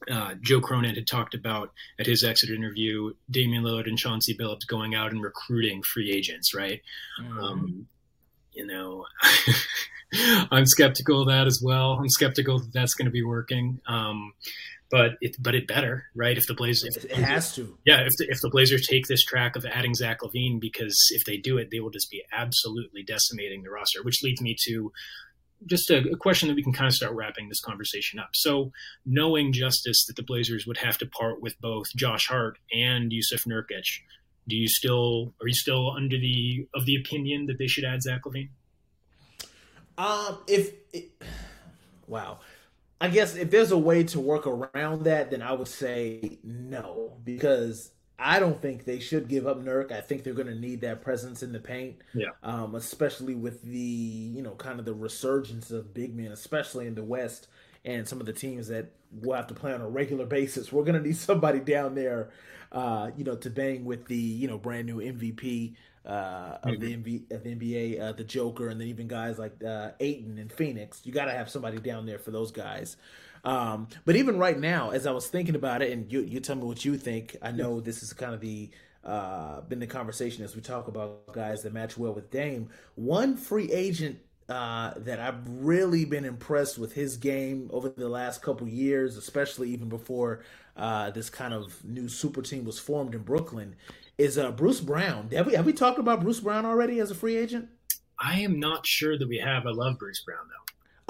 [0.10, 4.68] uh, Joe Cronin had talked about at his exit interview, Damian Lillard and Chauncey Billups
[4.68, 6.82] going out and recruiting free agents, right?
[7.22, 7.40] Mm-hmm.
[7.40, 7.88] Um,
[8.54, 9.06] you know,
[10.52, 11.94] I'm skeptical of that as well.
[11.94, 13.80] I'm skeptical that that's going to be working.
[13.88, 14.34] Um,
[14.92, 16.38] but it but it better, right?
[16.38, 18.02] If the Blazers, if it has to, yeah.
[18.02, 21.38] If the, if the Blazers take this track of adding Zach LaVine because if they
[21.38, 24.04] do it, they will just be absolutely decimating the roster.
[24.04, 24.92] Which leads me to
[25.66, 28.30] just a, a, question that we can kind of start wrapping this conversation up.
[28.34, 28.72] So,
[29.06, 33.48] knowing Justus that the Blazers would have to part with both Josh Hart and Jusuf
[33.48, 33.86] Nurkic,
[34.48, 38.02] do you still are you still under the of the opinion that they should add
[38.02, 38.50] Zach LaVine?
[39.98, 41.12] Um, if it,
[42.08, 42.40] wow,
[43.02, 47.14] I guess if there's a way to work around that, then I would say no,
[47.24, 49.92] because I don't think they should give up Nurk.
[49.92, 51.98] I think they're going to need that presence in the paint.
[52.14, 52.28] Yeah.
[52.44, 56.94] Um, especially with the you know kind of the resurgence of big men, especially in
[56.94, 57.48] the West,
[57.84, 60.72] and some of the teams that we'll have to play on a regular basis.
[60.72, 62.30] We're going to need somebody down there,
[62.72, 65.74] uh, you know, to bang with the you know brand new MVP
[66.06, 69.64] uh, of the MV, of the NBA, uh, the Joker, and then even guys like
[69.64, 71.02] uh, Ayton and Phoenix.
[71.04, 72.98] You got to have somebody down there for those guys.
[73.44, 76.56] Um, but even right now, as I was thinking about it, and you you tell
[76.56, 77.38] me what you think.
[77.42, 78.70] I know this is kind of the
[79.04, 82.70] uh, been the conversation as we talk about guys that match well with Dame.
[82.96, 88.42] One free agent uh, that I've really been impressed with his game over the last
[88.42, 90.44] couple years, especially even before
[90.76, 93.76] uh, this kind of new super team was formed in Brooklyn,
[94.18, 95.30] is uh, Bruce Brown.
[95.32, 97.70] Have we have we talked about Bruce Brown already as a free agent?
[98.20, 99.66] I am not sure that we have.
[99.66, 100.62] I love Bruce Brown though.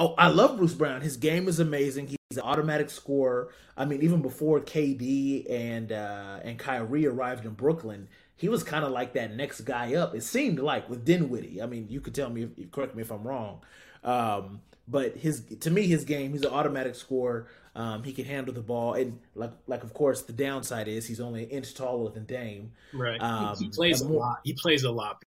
[0.04, 1.02] Oh, I love Bruce Brown.
[1.02, 2.08] His game is amazing.
[2.08, 3.50] He's an automatic scorer.
[3.76, 8.84] I mean, even before KD and uh, and Kyrie arrived in Brooklyn, he was kind
[8.84, 10.16] of like that next guy up.
[10.16, 11.62] It seemed like with Dinwiddie.
[11.62, 13.62] I mean, you could tell me, if, correct me if I'm wrong.
[14.04, 17.48] Um, but his to me, his game, he's an automatic scorer.
[17.74, 21.22] Um, he can handle the ball, and like like of course the downside is he's
[21.22, 22.74] only an inch taller than Dame.
[22.94, 23.22] Right.
[23.22, 24.40] Um, he, plays a more, lot.
[24.44, 25.24] He plays a lot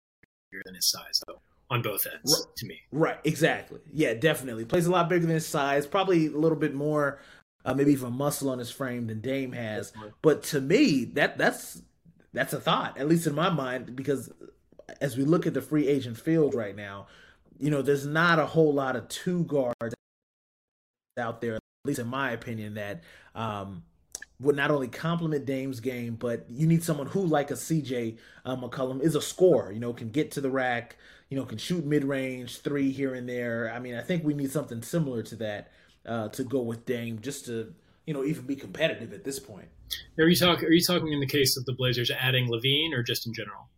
[0.50, 2.44] bigger than his size, though, on both ends.
[2.46, 2.80] Right, to me.
[2.92, 3.18] Right.
[3.24, 3.80] Exactly.
[3.90, 4.12] Yeah.
[4.12, 5.86] Definitely plays a lot bigger than his size.
[5.86, 7.18] Probably a little bit more,
[7.64, 9.92] uh, maybe even muscle on his frame than Dame has.
[10.20, 11.80] But to me, that that's
[12.34, 14.30] that's a thought, at least in my mind, because
[15.00, 17.06] as we look at the free agent field right now,
[17.58, 19.94] you know, there's not a whole lot of two guards
[21.16, 23.02] out there at least in my opinion, that
[23.34, 23.82] um,
[24.40, 28.16] would not only complement Dame's game, but you need someone who, like a CJ
[28.46, 29.70] uh, McCollum, is a scorer.
[29.70, 30.96] You know, can get to the rack.
[31.28, 33.70] You know, can shoot mid range three here and there.
[33.74, 35.72] I mean, I think we need something similar to that
[36.06, 37.74] uh, to go with Dame, just to
[38.06, 39.68] you know even be competitive at this point.
[40.18, 40.66] Are you talking?
[40.66, 43.68] Are you talking in the case of the Blazers adding LaVine, or just in general?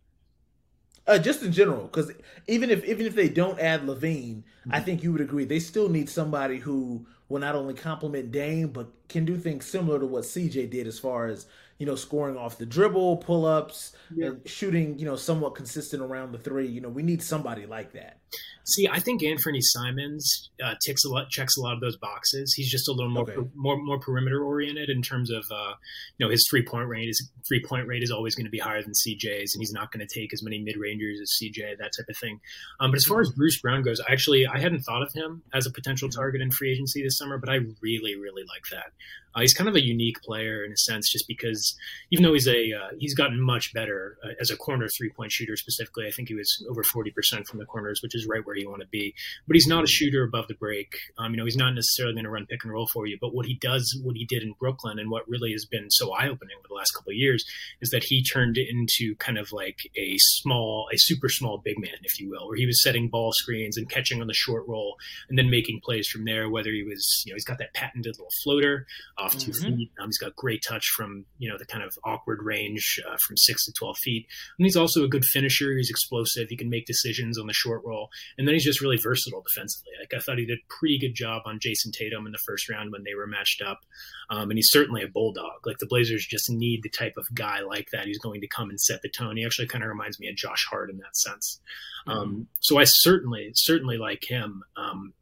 [1.05, 2.11] Uh, just in general, because
[2.47, 4.71] even if even if they don't add LaVine, mm-hmm.
[4.71, 8.69] I think you would agree they still need somebody who will not only complement Dame,
[8.69, 11.45] but can do things similar to what CJ did as far as
[11.79, 14.27] you know, scoring off the dribble, pull ups, yeah.
[14.27, 16.67] and shooting, you know, somewhat consistent around the three.
[16.67, 18.17] You know, we need somebody like that.
[18.65, 22.53] See, I think Anthony Simons uh, ticks a lot, checks a lot of those boxes.
[22.53, 23.35] He's just a little more, okay.
[23.35, 25.73] per, more, more perimeter oriented in terms of, uh,
[26.17, 27.07] you know, his three point rate.
[27.07, 29.91] His three point rate is always going to be higher than CJ's, and he's not
[29.93, 32.41] going to take as many mid rangers as CJ, that type of thing.
[32.81, 35.65] Um, but as far as Bruce Brown goes, actually, I hadn't thought of him as
[35.65, 36.19] a potential mm-hmm.
[36.19, 38.91] target in free agency this summer, but I really, really like that.
[39.37, 41.75] Uh, he's kind of a unique player in a sense, just because
[42.09, 45.31] even though he's a uh, he's gotten much better uh, as a corner three point
[45.31, 46.07] shooter specifically.
[46.07, 48.67] I think he was over forty percent from the corners, which is right where you
[48.67, 49.13] want to be.
[49.47, 50.97] But he's not a shooter above the break.
[51.19, 53.17] Um, you know, he's not necessarily going to run pick and roll for you.
[53.21, 56.13] But what he does, what he did in Brooklyn, and what really has been so
[56.13, 57.45] eye opening over the last couple of years,
[57.81, 61.99] is that he turned into kind of like a small, a super small big man,
[62.01, 64.95] if you will, where he was setting ball screens and catching on the short roll,
[65.29, 66.49] and then making plays from there.
[66.49, 68.87] Whether he was you know, he's got that patented little floater
[69.27, 69.51] off mm-hmm.
[69.51, 69.91] two feet.
[69.99, 73.35] Um, he's got great touch from, you know, the kind of awkward range uh, from
[73.35, 74.25] six to 12 feet.
[74.57, 75.75] And he's also a good finisher.
[75.75, 76.47] He's explosive.
[76.49, 78.09] He can make decisions on the short roll.
[78.37, 79.91] And then he's just really versatile defensively.
[79.99, 82.69] Like I thought he did a pretty good job on Jayson Tatum in the first
[82.69, 83.79] round when they were matched up.
[84.29, 85.65] Um, and he's certainly a bulldog.
[85.65, 88.05] Like the Blazers just need the type of guy like that.
[88.05, 89.37] He's going to come and set the tone.
[89.37, 91.59] He actually kind of reminds me of Josh Hart in that sense.
[92.07, 92.17] Mm-hmm.
[92.17, 94.63] Um, so I certainly, certainly like him.
[94.75, 95.13] Um,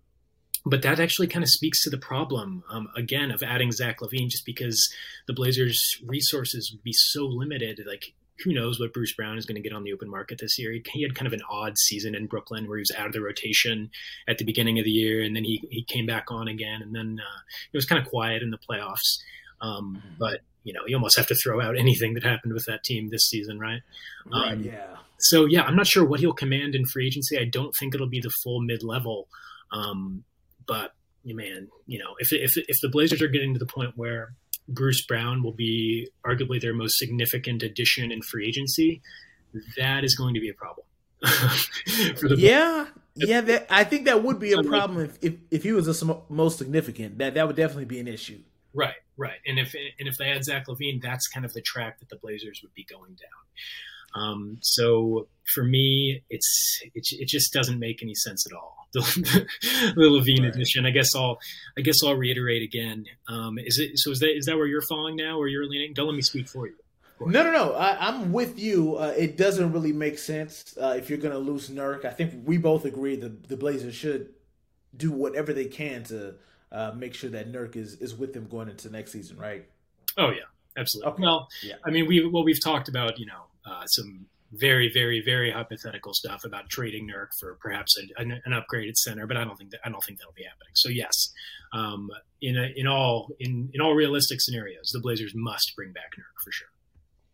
[0.66, 4.30] but that actually kind of speaks to the problem um, again of adding Zach LaVine
[4.30, 4.92] just because
[5.28, 7.82] the Blazers' resources would be so limited.
[7.88, 10.58] Like, who knows what Bruce Brown is going to get on the open market this
[10.58, 10.76] year?
[10.92, 13.22] He had kind of an odd season in Brooklyn where he was out of the
[13.22, 13.92] rotation
[14.28, 16.96] at the beginning of the year, and then he he came back on again, and
[16.96, 17.40] then uh,
[17.72, 19.20] it was kind of quiet in the playoffs.
[19.62, 20.16] Um, mm-hmm.
[20.20, 23.10] but you know, you almost have to throw out anything that happened with that team
[23.10, 23.82] this season, right?
[24.26, 24.54] Right.
[24.54, 24.98] Um, yeah.
[25.20, 27.38] So yeah, I'm not sure what he'll command in free agency.
[27.38, 29.28] I don't think it'll be the full mid level.
[29.72, 30.24] Um,
[30.68, 30.92] but
[31.26, 34.34] man, you know, if if if the Blazers are getting to the point where
[34.68, 39.02] Bruce Brown will be arguably their most significant addition in free agency,
[39.78, 40.86] that is going to be a problem.
[42.38, 45.86] yeah, yeah, that, I think that would be a problem if, if, if he was
[45.86, 47.18] the most significant.
[47.18, 48.40] That that would definitely be an issue.
[48.74, 49.40] Right, right.
[49.48, 52.18] And if and if they had Zach LaVine, that's kind of the track that the
[52.18, 53.46] Blazers would be going down.
[54.16, 58.76] Um, so for me, it's it, it just doesn't make any sense at all.
[58.96, 59.46] The,
[59.94, 60.56] the LaVine right.
[60.56, 60.86] edition.
[60.86, 61.38] I guess I'll
[61.78, 63.06] I guess I'll reiterate again.
[63.28, 64.12] Um, is it so?
[64.12, 65.38] Is that is that where you're falling now?
[65.38, 65.94] Where you're leaning?
[65.94, 66.76] Don't let me speak for you.
[67.20, 67.74] No, no, no.
[67.74, 68.96] I, am with you.
[68.96, 72.06] Uh, it doesn't really make sense uh, if you're going to lose Nurk.
[72.06, 74.34] I think we both agree that the Blazers should
[74.96, 76.36] do whatever they can to
[76.72, 79.66] uh, make sure that Nurk is is with them going into next season, right?
[80.18, 80.44] Oh yeah,
[80.78, 81.14] absolutely.
[81.14, 81.24] Okay.
[81.24, 81.76] Well, yeah.
[81.86, 86.14] I mean, we well we've talked about you know uh, some very, very, very hypothetical
[86.14, 89.72] stuff about trading Nurk for perhaps a, an, an, upgraded center, but I don't think
[89.72, 90.72] that I don't think that'll be happening.
[90.76, 91.34] So yes,
[91.74, 92.10] um,
[92.42, 96.44] in a, in all in in all realistic scenarios, the Blazers must bring back Nurk
[96.44, 96.68] for sure.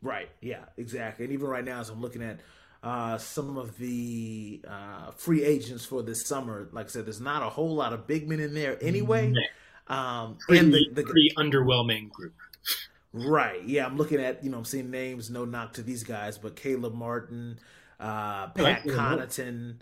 [0.02, 0.30] Right.
[0.42, 0.66] Yeah.
[0.78, 1.26] Exactly.
[1.26, 2.40] And even right now, as I'm looking at
[2.84, 7.44] uh, some of the uh, free agents for this summer, like I said, there's not
[7.44, 9.34] a whole lot of big men in there anyway.
[9.88, 12.34] Um, pretty, and the, the pretty underwhelming group.
[13.14, 13.64] Right.
[13.66, 16.56] Yeah, I'm looking at, you know, I'm seeing names, no knock to these guys, but
[16.56, 17.60] Caleb Martin,
[18.00, 19.76] uh, Pat Connaughton,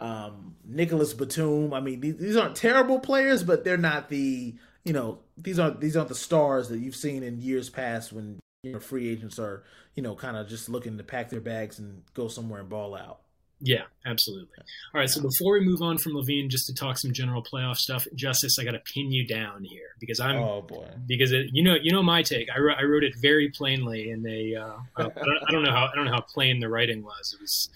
[0.00, 1.74] um, Nicolas Batum.
[1.74, 5.80] I mean, these, these, aren't terrible players, but they're not the, you know, these aren't
[5.80, 9.38] these aren't the stars that you've seen in years past when you know, free agents
[9.38, 9.62] are,
[9.94, 12.94] you know, kind of just looking to pack their bags and go somewhere and ball
[12.94, 13.20] out.
[13.62, 14.48] Yeah, absolutely.
[14.94, 17.76] All right, so before we move on from LaVine, just to talk some general playoff
[17.76, 20.36] stuff, Justus, I got to pin you down here because I'm.
[20.36, 20.88] Oh boy.
[21.06, 22.48] Because it, you know, you know my take.
[22.54, 24.54] I wrote, I wrote it very plainly, and they.
[24.54, 27.34] Uh, I, don't, I don't know how I don't know how plain the writing was.
[27.34, 27.68] It was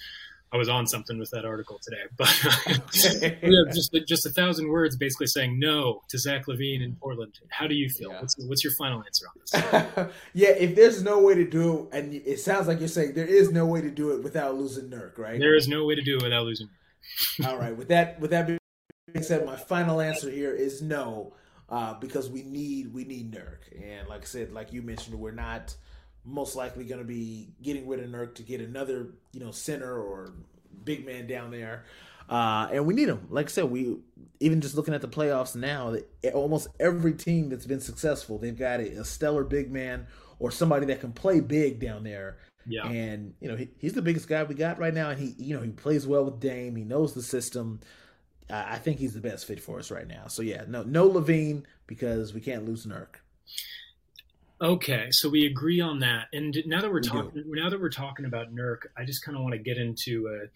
[0.55, 2.33] I was on something with that article today, but
[3.43, 7.35] yeah, just just a thousand words, basically saying no to Zach LaVine in Portland.
[7.51, 8.13] How do you feel?
[8.13, 8.21] Yeah.
[8.21, 10.15] What's, what's your final answer on this?
[10.33, 13.27] yeah, if there's no way to do it, and it sounds like you're saying there
[13.27, 15.41] is no way to do it without losing Nurk, right?
[15.41, 16.69] There is no way to do it without losing.
[17.45, 18.61] All right, with that with that being
[19.23, 21.35] said, my final answer here is no,
[21.69, 25.33] uh, because we need we need Nurk, and like I said, like you mentioned, we're
[25.33, 25.75] not
[26.25, 30.01] most likely going to be getting rid of Nurk to get another, you know, center
[30.01, 30.33] or
[30.85, 31.85] big man down there.
[32.29, 33.27] Uh, and we need him.
[33.29, 33.99] Like I said, we
[34.41, 35.95] even just looking at the playoffs now,
[36.33, 40.07] almost every team that's been successful, they've got a, a stellar big man
[40.39, 42.39] or somebody that can play big down there.
[42.67, 42.87] Yeah.
[42.87, 45.55] And you know he, he's the biggest guy we got right now, and he you
[45.55, 46.77] know he plays well with Dame.
[46.77, 47.81] He knows the system.
[48.49, 50.29] Uh, I think he's the best fit for us right now.
[50.29, 53.17] So yeah, no no LaVine because we can't lose Nurk.
[54.63, 56.27] Okay, so we agree on that.
[56.33, 57.45] And now that we're we talking, do.
[57.47, 60.47] now that we're talking about Nurk, I just kind of want to get into a,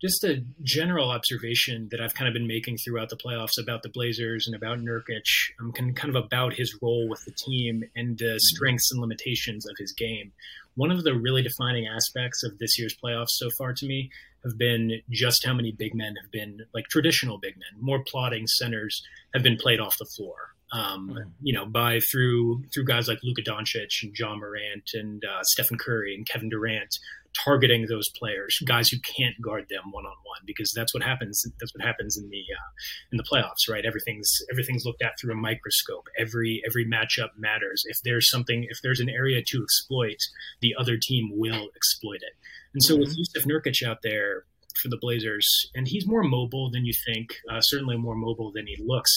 [0.00, 3.88] just a general observation that I've kind of been making throughout the playoffs about the
[3.88, 5.24] Blazers and about Nurkic.
[5.60, 8.38] I'm kind of about his role with the team and the mm-hmm.
[8.38, 10.32] strengths and limitations of his game.
[10.76, 14.10] One of the really defining aspects of this year's playoffs so far to me
[14.44, 18.46] have been just how many big men have been like traditional big men, more plotting
[18.46, 19.02] centers
[19.34, 21.28] have been played off the floor um, mm-hmm.
[21.42, 25.78] you know, by through through guys like Luka Doncic and Ja Morant and uh, Stephen
[25.78, 26.98] Curry and Kevin Durant,
[27.44, 31.42] targeting those players, guys who can't guard them one on one, because that's what happens.
[31.60, 32.70] That's what happens in the uh,
[33.12, 33.84] in the playoffs, right?
[33.84, 36.08] Everything's everything's looked at through a microscope.
[36.18, 37.84] Every every matchup matters.
[37.86, 40.18] If there's something, if there's an area to exploit,
[40.60, 42.34] the other team will exploit it.
[42.74, 43.00] And so mm-hmm.
[43.00, 44.44] with Jusuf Nurkic out there,
[44.82, 47.36] for the Blazers, and he's more mobile than you think.
[47.50, 49.10] Uh, certainly more mobile than he looks,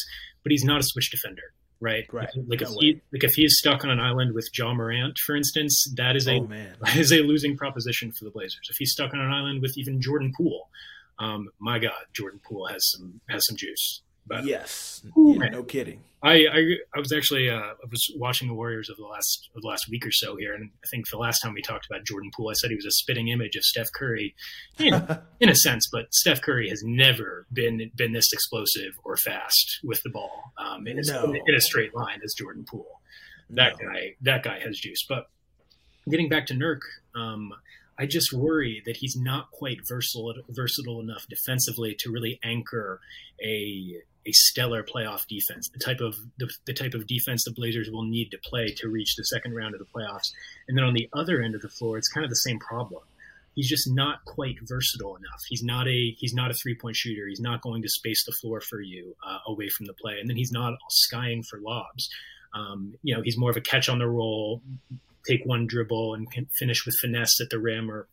[0.43, 2.05] but he's not a switch defender, right?
[2.11, 2.29] Right.
[2.47, 5.91] Like, if he like if he's stuck on an island with Ja Morant, for instance,
[5.97, 6.75] that is a oh, man.
[6.95, 8.67] is a losing proposition for the Blazers.
[8.69, 10.69] If he's stuck on an island with even Jordan Poole,
[11.19, 14.01] um, my God, Jordan Poole has some has some juice.
[14.27, 16.03] But yes, yeah, no kidding.
[16.25, 19.61] I, I, I was actually uh, I was watching the Warriors of the last of
[19.61, 22.03] the last week or so here, and I think the last time we talked about
[22.03, 24.33] Jordan Poole, I said he was a spitting image of Steph Curry,
[24.79, 24.93] in,
[25.39, 25.87] in a sense.
[25.91, 30.87] But Steph Curry has never been been this explosive or fast with the ball um,
[30.87, 31.31] in, a, no.
[31.31, 33.01] in, a straight line as Jordan Poole.
[33.51, 33.89] That no.
[33.89, 35.05] guy that guy has juice.
[35.07, 35.27] But
[36.09, 36.79] getting back to Nurk,
[37.13, 37.53] um,
[37.99, 42.99] I just worry that he's not quite versatile versatile enough defensively to really anchor
[43.43, 47.89] a a stellar playoff defense, the type of the, the, type of defense the Blazers
[47.91, 50.31] will need to play to reach the second round of the playoffs.
[50.67, 53.03] And then on the other end of the floor, it's kind of the same problem.
[53.53, 55.41] He's just not quite versatile enough.
[55.47, 57.27] He's not a he's not a three point shooter.
[57.27, 60.29] He's not going to space the floor for you uh, away from the play, and
[60.29, 62.09] then he's not skying for lobs.
[62.53, 64.61] Um, you know, he's more of a catch on the roll,
[65.25, 68.07] take one dribble and finish with finesse at the rim, or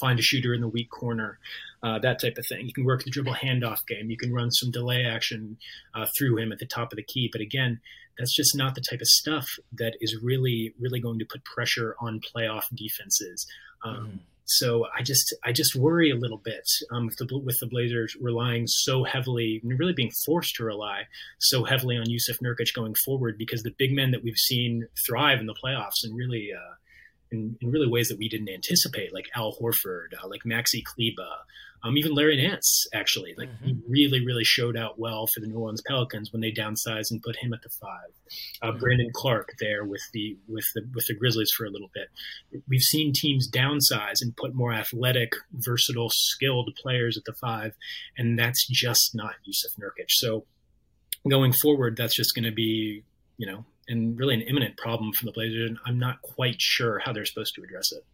[0.00, 1.38] find a shooter in the weak corner,
[1.82, 2.66] uh, that type of thing.
[2.66, 4.10] You can work the dribble handoff game.
[4.10, 5.58] You can run some delay action
[5.94, 7.28] uh, through him at the top of the key.
[7.30, 7.80] But again,
[8.18, 11.96] that's just not the type of stuff that is really, really going to put pressure
[12.00, 13.46] on playoff defenses.
[13.84, 14.16] Um, mm-hmm.
[14.46, 18.14] So I just, I just worry a little bit um, with, the, with the Blazers
[18.20, 21.04] relying so heavily, really being forced to rely
[21.38, 25.40] so heavily on Jusuf Nurkic going forward because the big men that we've seen thrive
[25.40, 26.50] in the playoffs and really.
[26.54, 26.74] Uh,
[27.30, 31.30] in, in really ways that we didn't anticipate, like Al Horford, uh, like Maxi Kleber,
[31.84, 33.34] um, even Larry Nance, actually.
[33.36, 33.66] Like mm-hmm.
[33.66, 37.22] he really, really showed out well for the New Orleans Pelicans when they downsized and
[37.22, 38.10] put him at the five.
[38.62, 38.78] Uh, mm-hmm.
[38.78, 42.08] Brandon Clarke there with the with the with the Grizzlies for a little bit.
[42.66, 47.74] We've seen teams downsize and put more athletic, versatile, skilled players at the five,
[48.16, 50.08] and that's just not Jusuf Nurkic.
[50.08, 50.46] So
[51.28, 53.04] going forward, that's just going to be
[53.36, 55.70] you know and really an imminent problem for the Blazers.
[55.70, 58.04] And I'm not quite sure how they're supposed to address it.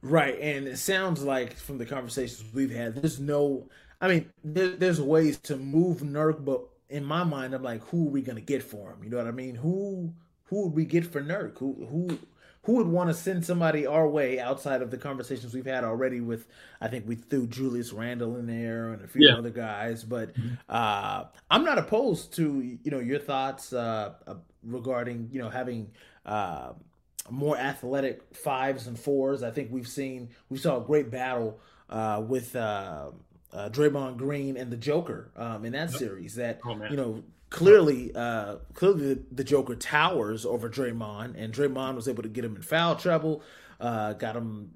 [0.00, 3.68] Right, and it sounds like from the conversations we've had, there's no.
[4.00, 8.06] I mean, there, there's ways to move Nurk, but in my mind, I'm like, who
[8.06, 9.02] are we gonna get for him?
[9.02, 9.56] You know what I mean?
[9.56, 11.58] Who who would we get for Nurk?
[11.58, 12.18] Who who
[12.62, 16.20] who would want to send somebody our way outside of the conversations we've had already
[16.20, 16.46] with
[16.80, 19.36] I think we threw Julius Randle in there and a few yeah.
[19.36, 20.54] other guys, but mm-hmm.
[20.68, 24.14] uh, I'm not opposed to you know your thoughts uh,
[24.62, 25.90] regarding you know having
[26.26, 26.72] uh,
[27.30, 29.42] more athletic fives and fours.
[29.42, 33.10] I think we've seen we saw a great battle uh, with uh,
[33.52, 35.98] uh, Draymond Green and the Joker um, in that yep.
[35.98, 36.34] series.
[36.36, 42.08] That oh, you know clearly uh, clearly the, Joker towers over Draymond, and Draymond was
[42.08, 43.42] able to get him in foul trouble,
[43.80, 44.72] uh, got him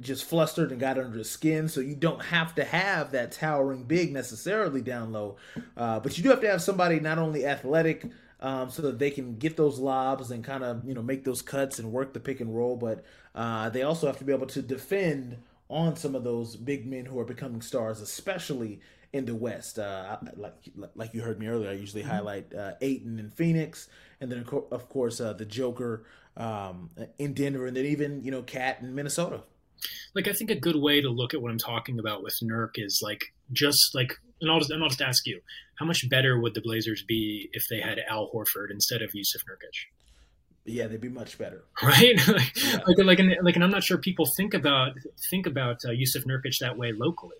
[0.00, 1.68] just flustered and got under his skin.
[1.68, 5.36] So you don't have to have that towering big necessarily down low,
[5.76, 8.06] uh, but you do have to have somebody not only athletic
[8.40, 11.42] um, so that they can get those lobs and kind of you know make those
[11.42, 12.76] cuts and work the pick and roll.
[12.76, 13.04] But
[13.34, 15.38] uh, they also have to be able to defend
[15.68, 18.80] on some of those big men who are becoming stars, especially
[19.14, 19.78] in the West.
[19.78, 20.54] Uh, like
[20.94, 22.10] like you heard me earlier, I usually mm-hmm.
[22.10, 23.88] highlight uh, Ayton in Phoenix,
[24.20, 26.04] and then of course uh, the Joker
[26.36, 29.42] um, in Denver, and then even you know Cat in Minnesota.
[30.14, 32.72] Like I think a good way to look at what I'm talking about with Nurk
[32.74, 35.40] is like just like and I'll just and I'll just ask you,
[35.78, 39.44] how much better would the Blazers be if they had Al Horford instead of Jusuf
[39.48, 39.86] Nurkic?
[40.66, 42.16] Yeah, they'd be much better, right?
[42.26, 42.78] like, yeah.
[42.86, 44.92] like, like, and, like, and I'm not sure people think about
[45.30, 47.36] think about uh, Jusuf Nurkic that way locally,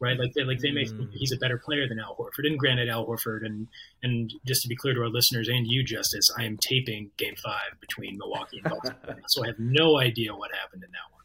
[0.00, 0.18] right?
[0.18, 1.08] Like, they, like they make mm.
[1.12, 2.46] he's a better player than Al Horford.
[2.46, 3.68] And granted, Al Horford, and
[4.02, 7.34] and just to be clear to our listeners and you, Justus, I am taping Game
[7.42, 11.16] Five between Milwaukee and Baltimore, so I have no idea what happened in that one.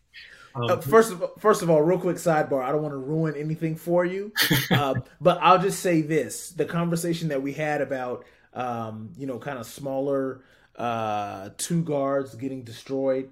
[0.54, 2.64] Um, uh, first of first of all, real quick sidebar.
[2.64, 4.34] I don't want to ruin anything for you,
[4.72, 9.40] uh, but I'll just say this: the conversation that we had about um, you know
[9.40, 10.44] kind of smaller
[10.76, 13.30] uh, two guards getting destroyed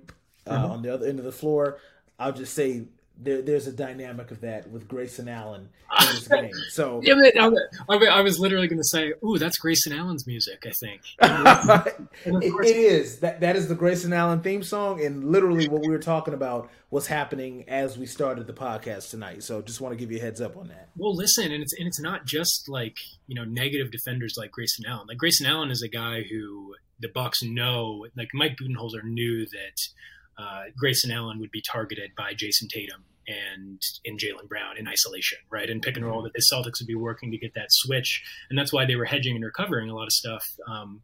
[0.47, 0.71] uh, mm-hmm.
[0.71, 1.79] on the other end of the floor.
[2.17, 2.85] I'll just say
[3.21, 6.51] there, there's a dynamic of that with Grayson Allen in this game.
[6.69, 7.15] So yeah,
[7.89, 11.01] I, I, was literally going to say, "Ooh, that's Grayson Allen's music." I think
[12.25, 15.89] it, it is that that is the Grayson Allen theme song, and literally what we
[15.89, 19.43] were talking about was happening as we started the podcast tonight.
[19.43, 20.89] So just want to give you a heads up on that.
[20.95, 22.97] Well, listen, and it's and it's not just like
[23.27, 25.07] you know negative defenders like Grayson Allen.
[25.07, 30.41] Like Grayson Allen is a guy who the Bucks know, like Mike Budenholzer knew that
[30.41, 35.37] uh, Grayson Allen would be targeted by Jayson Tatum and in Jaylen Brown in isolation,
[35.49, 35.69] right?
[35.69, 38.23] And pick and roll that the Celtics would be working to get that switch.
[38.49, 41.01] And that's why they were hedging and recovering a lot of stuff um,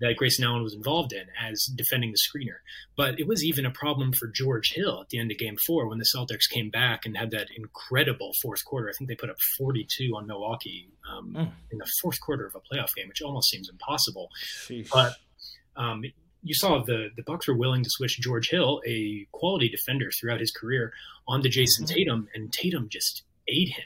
[0.00, 2.58] that Grayson Allen was involved in as defending the screener.
[2.96, 5.88] But it was even a problem for George Hill at the end of game four
[5.88, 8.88] when the Celtics came back and had that incredible fourth quarter.
[8.88, 11.52] I think they put up 42 on Milwaukee um, mm.
[11.70, 14.28] in the fourth quarter of a playoff game, which almost seems impossible.
[14.66, 14.88] Sheesh.
[14.90, 15.14] But
[15.76, 16.02] um,
[16.42, 20.40] you saw the the Bucks were willing to switch George Hill, a quality defender throughout
[20.40, 20.92] his career,
[21.26, 21.94] onto Jayson mm-hmm.
[21.94, 23.84] Tatum, and Tatum just ate him.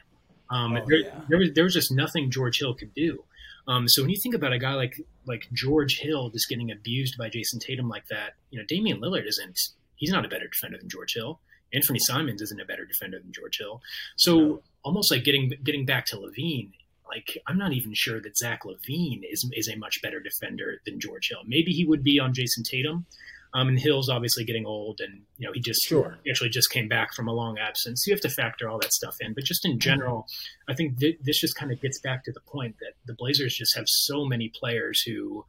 [0.50, 1.20] Um, oh, there, yeah.
[1.28, 3.24] there, was there was just nothing George Hill could do.
[3.68, 7.16] Um, so when you think about a guy like like George Hill just getting abused
[7.16, 9.58] by Jayson Tatum like that, you know, Damian Lillard isn't.
[9.96, 11.40] He's not a better defender than George Hill.
[11.72, 13.80] Anthony Simons isn't a better defender than George Hill.
[14.16, 14.62] So no.
[14.84, 16.72] almost like getting getting back to LaVine,
[17.08, 21.00] like I'm not even sure that Zach LaVine is is a much better defender than
[21.00, 21.40] George Hill.
[21.46, 23.06] Maybe he would be on Jayson Tatum.
[23.54, 26.18] Um, and Hill's obviously getting old, and you know he just sure.
[26.28, 28.06] actually just came back from a long absence.
[28.06, 29.34] You have to factor all that stuff in.
[29.34, 30.26] But just in general,
[30.70, 33.54] I think th- this just kind of gets back to the point that the Blazers
[33.54, 35.44] just have so many players who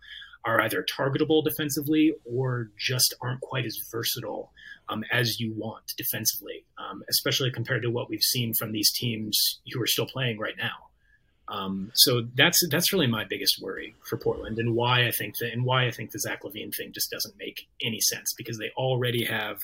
[0.46, 4.52] are either targetable defensively or just aren't quite as versatile
[4.90, 9.62] um, as you want defensively, um, especially compared to what we've seen from these teams
[9.72, 10.90] who are still playing right now.
[11.50, 15.52] Um, so that's that's really my biggest worry for Portland, and why I think that,
[15.52, 18.72] and why I think the Zach LaVine thing just doesn't make any sense because they
[18.78, 19.60] already have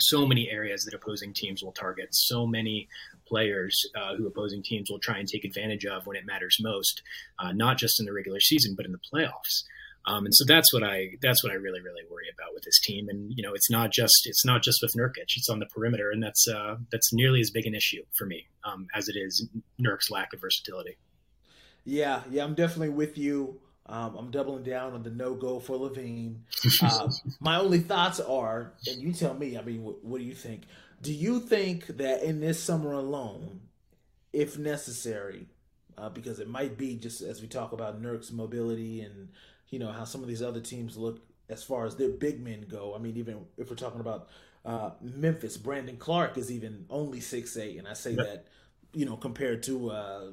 [0.00, 2.88] so many areas that opposing teams will target, so many
[3.26, 7.02] players uh, who opposing teams will try and take advantage of when it matters most,
[7.38, 9.64] uh, not just in the regular season but in the playoffs.
[10.06, 12.78] Um, and so that's what I that's what I really really worry about with this
[12.80, 13.08] team.
[13.08, 16.10] And you know, it's not just it's not just with Nurkic; it's on the perimeter,
[16.10, 19.48] and that's uh, that's nearly as big an issue for me um, as it is
[19.78, 20.96] Nurk's lack of versatility.
[21.84, 23.60] Yeah, yeah, I'm definitely with you.
[23.88, 26.38] Um, I'm doubling down on the no go for LaVine.
[26.82, 27.08] Uh,
[27.40, 29.56] my only thoughts are, and you tell me.
[29.56, 30.62] I mean, what, what do you think?
[31.02, 33.60] Do you think that in this summer alone,
[34.32, 35.46] if necessary,
[35.98, 39.28] uh, because it might be just as we talk about Nurk's mobility and
[39.70, 42.66] you know how some of these other teams look as far as their big men
[42.68, 42.94] go.
[42.94, 44.28] I mean, even if we're talking about
[44.64, 48.26] uh, Memphis, Brandon Clarke is even only six eight, and I say yep.
[48.26, 48.46] that
[48.92, 50.24] you know compared to uh,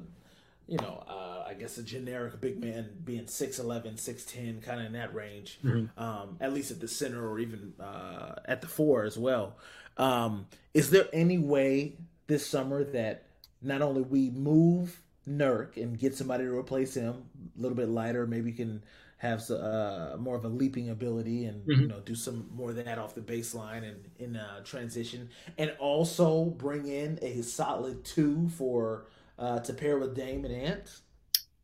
[0.66, 4.92] you know uh, I guess a generic big man being 6'11", 6'10", kind of in
[4.94, 6.02] that range, mm-hmm.
[6.02, 9.56] um, at least at the center or even uh, at the four as well.
[9.96, 11.92] Um, is there any way
[12.26, 13.26] this summer that
[13.62, 17.24] not only we move Nurk and get somebody to replace him,
[17.56, 18.82] a little bit lighter, maybe can
[19.24, 21.80] have uh, more of a leaping ability and mm-hmm.
[21.82, 25.74] you know do some more of that off the baseline and in uh, transition, and
[25.78, 29.06] also bring in a solid two for
[29.38, 31.00] uh, to pair with Dame and Ant.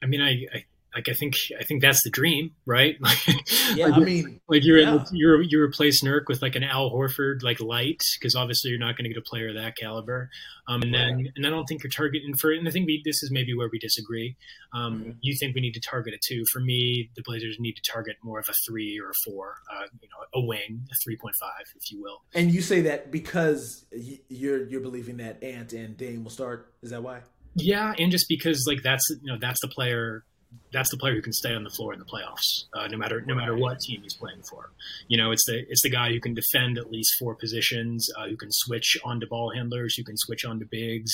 [0.03, 0.65] I mean, I, I
[0.95, 2.97] like I think I think that's the dream, right?
[3.75, 5.05] yeah, like, I mean, like you're yeah.
[5.13, 8.97] you're you replace Nurk with like an Al Horford like light because obviously you're not
[8.97, 10.31] going to get a player of that caliber.
[10.69, 12.51] Um, and then and I don't think you're targeting for.
[12.53, 14.37] And I think we, this is maybe where we disagree.
[14.75, 15.11] Um, mm-hmm.
[15.21, 16.45] You think we need to target a two.
[16.53, 19.57] For me, the Blazers need to target more of a three or a four.
[19.73, 22.23] Uh, you know, a wing, a three point five, if you will.
[22.35, 23.85] And you say that because
[24.29, 26.75] you're you're believing that Ant and Dame will start.
[26.83, 27.21] Is that why?
[27.55, 30.25] Yeah, and just because like that's you know that's the player
[30.73, 33.21] that's the player who can stay on the floor in the playoffs, uh, no matter
[33.23, 34.71] no matter what team he's playing for.
[35.09, 38.29] You know, it's the it's the guy who can defend at least four positions, uh,
[38.29, 41.13] who can switch onto ball handlers, who can switch onto bigs,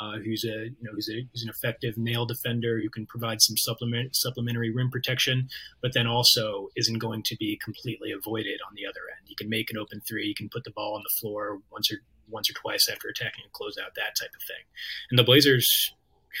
[0.00, 3.40] uh, who's a you know who's, a, who's an effective nail defender, who can provide
[3.40, 5.48] some supplement supplementary rim protection,
[5.80, 9.26] but then also isn't going to be completely avoided on the other end.
[9.26, 11.92] He can make an open three, he can put the ball on the floor once
[11.92, 14.64] or once or twice after attacking and close out that type of thing.
[15.10, 15.92] And the Blazers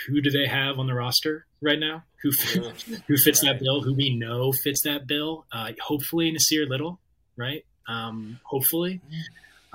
[0.06, 2.04] who do they have on the roster right now?
[2.22, 2.30] Who
[3.06, 3.82] who fits that bill?
[3.82, 5.46] Who we know fits that bill?
[5.52, 7.00] Uh, hopefully, Nassir Little,
[7.36, 7.64] right?
[7.88, 9.00] Um, hopefully,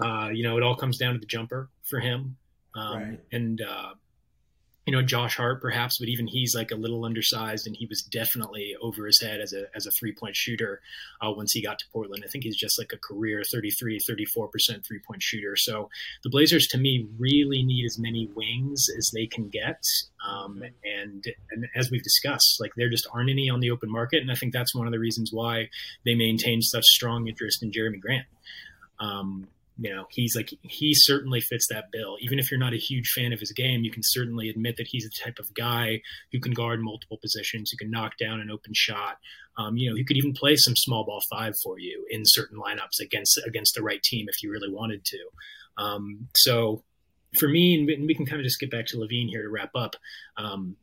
[0.02, 2.38] uh, you know, it all comes down to the jumper for him,
[2.76, 3.20] um, right.
[3.32, 3.94] and uh,
[4.88, 8.02] you know Josh Hart perhaps, but even he's like a little undersized, and he was
[8.02, 10.80] definitely over his head as a as a three point shooter
[11.22, 12.24] uh, once he got to Portland.
[12.26, 15.58] I think he's just like a career 33, 34 percent three point shooter.
[15.58, 15.90] So
[16.24, 19.84] the Blazers, to me, really need as many wings as they can get,
[20.26, 24.22] um, and and as we've discussed, like there just aren't any on the open market,
[24.22, 25.70] and I think that's one of the reasons why
[26.06, 28.26] they maintain such strong interest in Jerami Grant.
[29.00, 32.18] Um, you know, he's like he certainly fits that bill.
[32.20, 34.88] Even if you're not a huge fan of his game, you can certainly admit that
[34.88, 36.02] he's the type of guy
[36.32, 39.18] who can guard multiple positions, who can knock down an open shot.
[39.58, 42.60] Um, you know, he could even play some small ball five for you in certain
[42.60, 45.20] lineups against against the right team if you really wanted to.
[45.78, 46.84] Um, so
[47.38, 49.72] for me, and we can kind of just get back to LaVine here to wrap
[49.76, 49.96] up.
[50.38, 50.76] Um,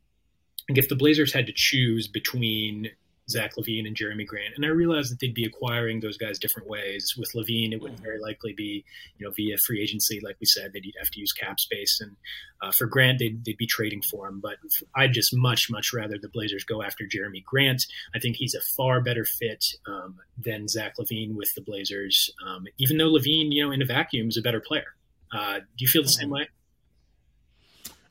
[0.68, 2.90] if the Blazers had to choose between
[3.30, 4.54] Zach LaVine and Jerami Grant.
[4.56, 7.14] And I realized that they'd be acquiring those guys different ways.
[7.16, 8.02] With LaVine, it would mm-hmm.
[8.02, 8.84] very likely be,
[9.16, 12.00] you know, via free agency, like we said, that they'd have to use cap space.
[12.00, 12.16] And
[12.62, 14.40] uh, for Grant, they'd, they'd be trading for him.
[14.40, 14.56] But
[14.94, 17.82] I'd just much, much rather the Blazers go after Jerami Grant.
[18.14, 22.64] I think he's a far better fit um, than Zach LaVine with the Blazers, um,
[22.78, 24.94] even though LaVine, you know, in a vacuum is a better player.
[25.32, 26.34] Uh, do you feel the same mm-hmm.
[26.34, 26.48] way?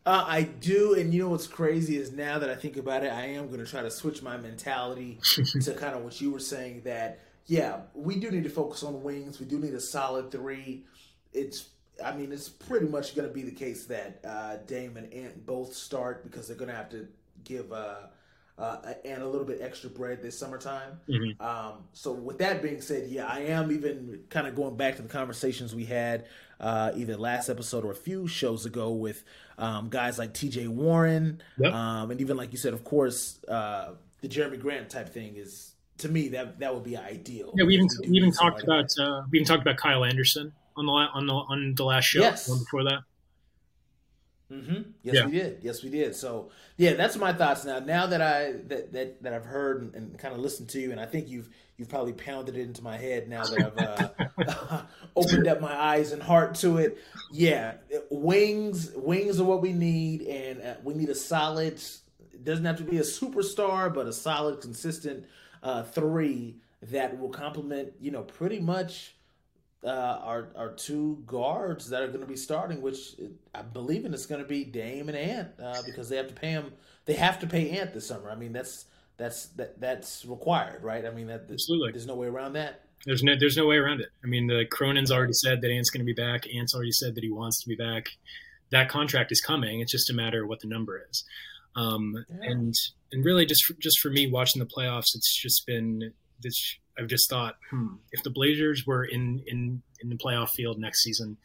[0.05, 3.11] Uh, I do, and you know what's crazy is now that I think about it,
[3.11, 5.19] I am going to try to switch my mentality
[5.61, 6.81] to kind of what you were saying.
[6.83, 9.39] That yeah, we do need to focus on wings.
[9.39, 10.83] We do need a solid three.
[11.31, 11.69] It's
[12.03, 15.45] I mean, it's pretty much going to be the case that uh, Dame and Ant
[15.45, 17.07] both start because they're going to have to
[17.43, 18.07] give uh,
[18.57, 20.99] uh, Ant a little bit extra bread this summertime.
[21.09, 21.41] Mm-hmm.
[21.41, 25.01] Um, so, with that being said, yeah, I am even kind of going back to
[25.01, 26.25] the conversations we had
[26.59, 29.23] uh, either last episode or a few shows ago with
[29.57, 30.67] um, guys like T.J.
[30.67, 31.73] Warren, yep.
[31.73, 35.73] um, and even like you said, of course, uh, the Jerami Grant type thing is
[35.97, 37.53] to me that that would be ideal.
[37.55, 40.85] Yeah, we even we even talked about uh, we even talked about Kyle Anderson on
[40.85, 42.21] the on the on the last show.
[42.21, 42.47] Yes.
[42.47, 42.99] One before that.
[44.51, 44.81] Mm-hmm.
[45.01, 45.25] Yes, yeah.
[45.25, 45.59] we did.
[45.61, 46.15] Yes, we did.
[46.15, 47.79] So, yeah, that's my thoughts now.
[47.79, 50.91] Now that I that that, that I've heard and, and kind of listened to you,
[50.91, 54.81] and I think you've you've probably pounded it into my head now that I've uh,
[55.15, 56.97] opened up my eyes and heart to it.
[57.31, 57.75] Yeah,
[58.09, 61.81] wings wings are what we need, and uh, we need a solid.
[62.33, 65.25] It doesn't have to be a superstar, but a solid, consistent
[65.63, 67.93] uh, three that will complement.
[67.99, 69.12] You know, pretty much
[69.85, 73.15] uh, our our two guards that are going to be starting, which
[73.53, 76.33] I believe in it's going to be Dame and Ant uh, because they have to
[76.33, 76.73] pay him.
[77.05, 78.31] They have to pay Ant this summer.
[78.31, 78.85] I mean, that's
[79.17, 81.05] that's that that's required, right?
[81.05, 81.91] I mean, that absolutely.
[81.91, 82.81] There's no way around that.
[83.05, 84.09] There's no there's no way around it.
[84.23, 86.45] I mean, the Cronin's already said that Ant's going to be back.
[86.55, 88.09] Ant's already said that he wants to be back.
[88.71, 89.81] That contract is coming.
[89.81, 91.23] It's just a matter of what the number is.
[91.75, 92.51] Um, yeah.
[92.51, 92.73] And
[93.11, 97.07] and really, just for, just for me watching the playoffs, it's just been this I've
[97.07, 101.37] just thought, hmm, if the Blazers were in in in the playoff field next season,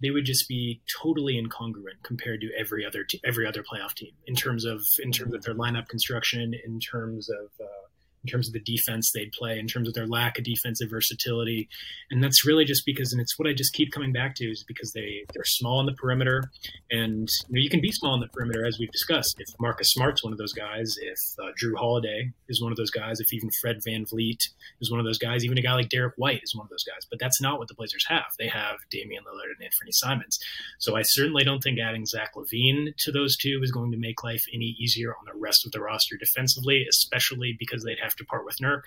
[0.00, 4.34] they would just be totally incongruent compared to every other every other playoff team in
[4.34, 7.86] terms of in terms of their lineup construction, in terms of uh,
[8.24, 11.68] in terms of the defense they'd play, in terms of their lack of defensive versatility.
[12.10, 14.64] And that's really just because, and it's what I just keep coming back to, is
[14.66, 16.44] because they, they're small on the perimeter.
[16.90, 19.36] And you, know, you can be small on the perimeter, as we've discussed.
[19.38, 22.90] If Marcus Smart's one of those guys, if uh, Jrue Holiday is one of those
[22.90, 24.40] guys, if even Fred Van VanVleet
[24.80, 26.84] is one of those guys, even a guy like Derrick White is one of those
[26.84, 27.06] guys.
[27.08, 28.24] But that's not what the Blazers have.
[28.38, 30.38] They have Damian Lillard and Anthony Simons.
[30.78, 34.24] So I certainly don't think adding Zach LaVine to those two is going to make
[34.24, 38.26] life any easier on the rest of the roster defensively, especially because they'd have have
[38.26, 38.82] to part with Nurk.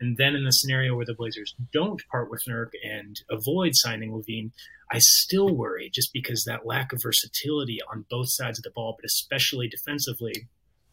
[0.00, 4.12] And then in the scenario where the Blazers don't part with Nurk and avoid signing
[4.12, 4.52] LaVine,
[4.90, 8.96] I still worry just because that lack of versatility on both sides of the ball,
[8.98, 10.48] but especially defensively.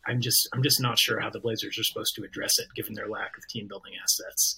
[0.07, 2.93] I'm just I'm just not sure how the Blazers are supposed to address it given
[2.93, 4.55] their lack of team building assets.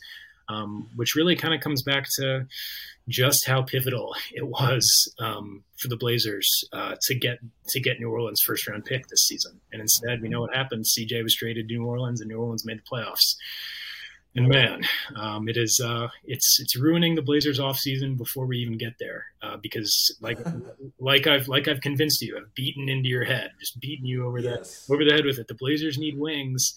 [0.49, 2.47] Um, which really kind of comes back to
[3.09, 7.39] just how pivotal it was um, for the Blazers uh, to get
[7.69, 9.59] to get New Orleans' first round pick this season.
[9.71, 10.85] And instead, we know what happened.
[10.85, 13.35] CJ was traded to New Orleans, and New Orleans made the playoffs.
[14.35, 14.81] And man,
[15.15, 18.93] um, it is uh, it's it's ruining the Blazers off season before we even get
[18.99, 20.37] there uh, because like
[20.99, 24.39] like I've like I've convinced you, I've beaten into your head, just beaten you over
[24.39, 24.85] yes.
[24.85, 25.47] the over the head with it.
[25.47, 26.75] The Blazers need wings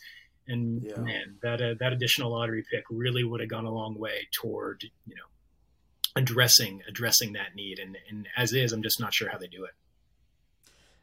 [0.51, 1.01] and yeah.
[1.01, 4.83] man, that uh, that additional lottery pick really would have gone a long way toward
[5.07, 5.23] you know
[6.17, 7.79] addressing addressing that need.
[7.79, 9.73] And and as is, I'm just not sure how they do it.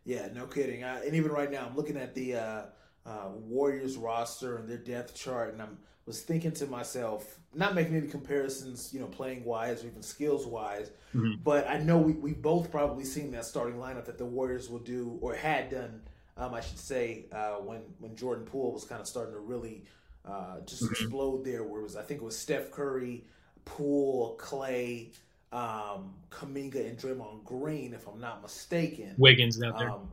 [0.04, 0.84] Yeah, no kidding.
[0.84, 2.62] I, and even right now, I'm looking at the uh,
[3.06, 7.94] uh, Warriors roster and their depth chart, and I'm was thinking to myself, not making
[7.94, 11.42] any comparisons, you know, playing wise or even skills wise, mm-hmm.
[11.44, 14.80] but I know we we both probably seen that starting lineup that the Warriors will
[14.80, 16.02] do or had done
[16.38, 19.86] um, I should say, uh, when when Jordan Poole was kind of starting to really
[20.26, 20.94] uh, just mm-hmm.
[20.94, 23.26] explode there, where it was I think it was Steph Curry,
[23.66, 25.14] Poole, Klay,
[25.52, 29.16] um, Kuminga, and Draymond Green, if I'm not mistaken.
[29.18, 29.92] Wiggins out there.
[29.92, 30.10] Um,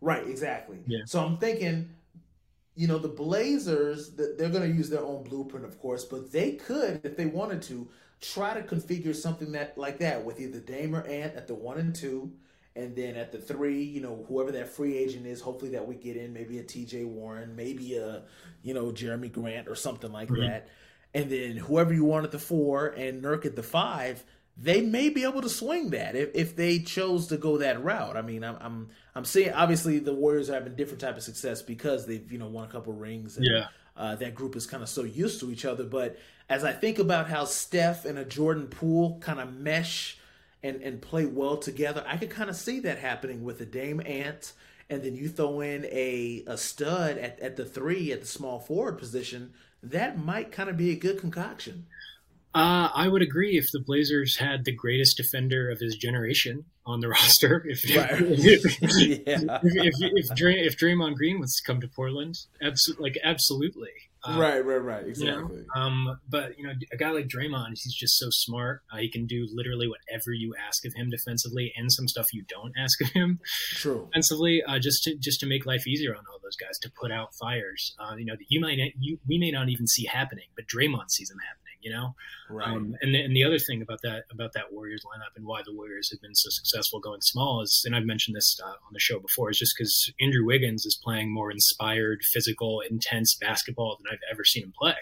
[0.00, 0.78] right, exactly.
[0.86, 1.00] Yeah.
[1.06, 1.90] So I'm thinking,
[2.74, 6.52] you know, the Blazers, they're going to use their own blueprint, of course, but they
[6.52, 7.88] could, if they wanted to,
[8.22, 11.78] try to configure something that like that with either Dame or Ant at the one
[11.78, 12.32] and two
[12.74, 15.94] and then at the three, you know, whoever that free agent is, hopefully that we
[15.94, 18.22] get in, maybe a TJ Warren, maybe a,
[18.62, 20.48] you know, Jerami Grant or something like mm-hmm.
[20.48, 20.68] that.
[21.14, 24.24] And then whoever you want at the four and Nurk at the five,
[24.56, 28.16] they may be able to swing that if, if they chose to go that route.
[28.16, 31.60] I mean, I'm I'm I'm seeing obviously the Warriors are having different type of success
[31.60, 33.36] because they've you know won a couple rings.
[33.36, 33.66] And, yeah.
[33.94, 35.84] Uh, that group is kind of so used to each other.
[35.84, 36.18] But
[36.48, 40.16] as I think about how Steph and a Jordan Poole kind of mesh
[40.62, 42.04] and and play well together.
[42.06, 44.52] I could kind of see that happening with a Dame Ant,
[44.88, 48.58] and then you throw in a a stud at, at the three at the small
[48.58, 49.52] forward position.
[49.82, 51.86] That might kind of be a good concoction.
[52.54, 57.00] Uh, I would agree if the Blazers had the greatest defender of his generation on
[57.00, 57.64] the roster.
[57.66, 58.10] If right.
[58.20, 58.82] if,
[59.26, 59.58] yeah.
[59.62, 63.90] if, if, if, if, Draymond Green was to come to Portland, abso- like absolutely.
[64.24, 65.56] Uh, right, right, right, exactly.
[65.56, 65.80] You know?
[65.80, 68.82] Um, but you know, a guy like Draymond, he's just so smart.
[68.92, 72.44] Uh, he can do literally whatever you ask of him defensively, and some stuff you
[72.48, 73.40] don't ask of him.
[73.74, 74.08] True.
[74.12, 77.10] Defensively, uh, just to just to make life easier on all those guys, to put
[77.10, 77.94] out fires.
[77.98, 81.10] Uh, you know, that you might you we may not even see happening, but Draymond
[81.10, 82.14] sees them happening you know.
[82.48, 82.68] Right.
[82.68, 85.62] Um, and the, and the other thing about that about that Warriors lineup and why
[85.64, 88.92] the Warriors have been so successful going small is, and I've mentioned this uh, on
[88.92, 93.98] the show before, is just because Andrew Wiggins is playing more inspired, physical, intense basketball
[93.98, 94.94] than I've ever seen him play.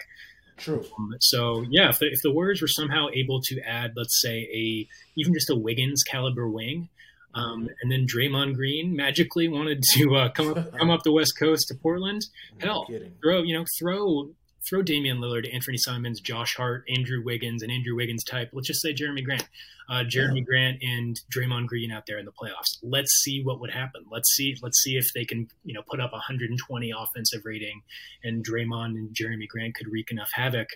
[0.57, 0.85] True.
[0.97, 4.47] Um, so yeah, if the, if the Warriors were somehow able to add, let's say,
[4.53, 6.89] a even just a Wiggins caliber wing,
[7.33, 11.33] um, and then Draymond Green magically wanted to uh, come up come up the West
[11.39, 12.25] Coast to Portland,
[12.59, 12.87] hell,
[13.23, 14.29] throw you know throw
[14.67, 18.49] throw Damian Lillard, Anthony Simons, Josh Hart, Andrew Wiggins, and Andrew Wiggins type.
[18.53, 19.47] Let's just say Jerami Grant,
[19.89, 20.43] uh, Jerami yeah.
[20.43, 22.77] Grant, and Draymond Green out there in the playoffs.
[22.83, 24.05] Let's see what would happen.
[24.11, 24.55] Let's see.
[24.61, 27.81] Let's see if they can, you know, put up 120 offensive rating,
[28.23, 30.67] and Draymond and Jerami Grant could wreak enough havoc.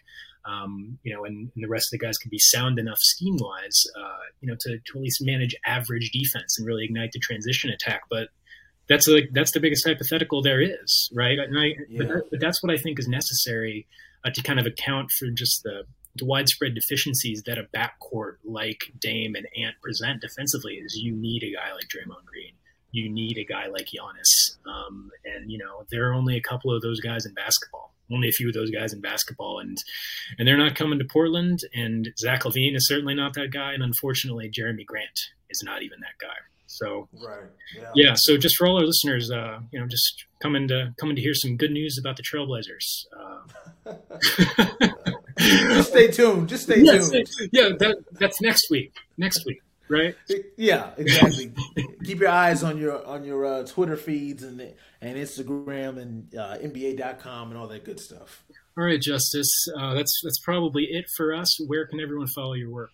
[0.46, 3.38] Um, you know, and, and, the rest of the guys could be sound enough scheme
[3.40, 7.20] wise, uh, you know, to, to at least manage average defense and really ignite the
[7.20, 8.02] transition attack.
[8.12, 8.30] But
[8.88, 11.38] that's like that's the biggest hypothetical there is, right?
[11.40, 11.98] And I, yeah.
[11.98, 13.88] but, that, but, that's what I think is necessary
[14.24, 15.84] uh, to kind of account for just the,
[16.16, 20.76] the, widespread deficiencies that a backcourt like Dame and Ant present defensively.
[20.76, 22.54] Is you need a guy like Draymond Green,
[22.92, 26.76] you need a guy like Giannis, um, and you know there are only a couple
[26.76, 27.94] of those guys in basketball.
[28.12, 29.78] Only a few of those guys in basketball, and
[30.38, 31.62] and they're not coming to Portland.
[31.74, 36.02] And Zach LaVine is certainly not that guy, and unfortunately, Jerami Grant is not even
[36.02, 36.36] that guy.
[36.76, 37.44] So right,
[37.76, 37.92] yeah.
[37.96, 38.14] yeah.
[38.16, 41.34] So just for all our listeners, uh, you know, just coming to coming to hear
[41.34, 43.06] some good news about the Trailblazers.
[43.18, 43.94] Uh,
[45.38, 46.50] just stay tuned.
[46.50, 47.28] Just stay tuned.
[47.52, 48.94] yeah, that, that's next week.
[49.18, 50.16] Next week, right?
[50.58, 51.54] Yeah, exactly.
[52.04, 54.60] Keep your eyes on your on your uh, Twitter feeds and
[55.02, 58.44] and Instagram and uh, NBA.com and all that good stuff.
[58.78, 59.50] All right, Justus.
[59.80, 61.58] Uh, that's that's probably it for us.
[61.68, 62.92] Where can everyone follow your work?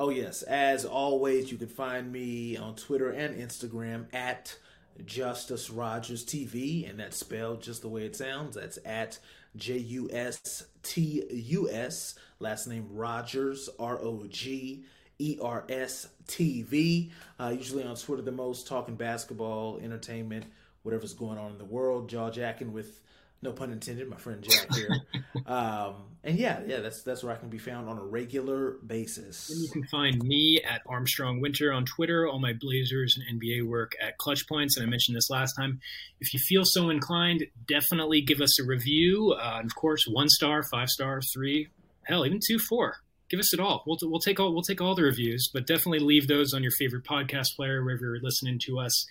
[0.00, 0.40] Oh, yes.
[0.40, 4.56] As always, you can find me on Twitter and Instagram at
[5.04, 8.56] Justus Rogers TV, and that's spelled just the way it sounds.
[8.56, 9.18] That's at
[9.56, 14.84] J U S T U S, last name Rogers, R O G
[15.18, 17.12] E R S T V.
[17.38, 20.46] Uh, usually on Twitter, the most talking basketball, entertainment,
[20.82, 23.02] whatever's going on in the world, jaw jacking with
[23.42, 24.90] no pun intended, my friend Jack here.
[25.46, 29.50] um, and yeah, yeah, that's that's where I can be found on a regular basis.
[29.50, 33.66] And you can find me at Armstrong Winter on Twitter, all my Blazers and NBA
[33.66, 34.76] work at Clutch Points.
[34.76, 35.80] And I mentioned this last time.
[36.20, 39.34] If you feel so inclined, definitely give us a review.
[39.40, 41.68] Uh, and of course, one star, five star, three,
[42.02, 42.96] hell, even two, four
[43.30, 43.82] give us it all.
[43.86, 46.72] We'll, we'll take all we'll take all the reviews, but definitely leave those on your
[46.72, 49.06] favorite podcast player wherever you're listening to us.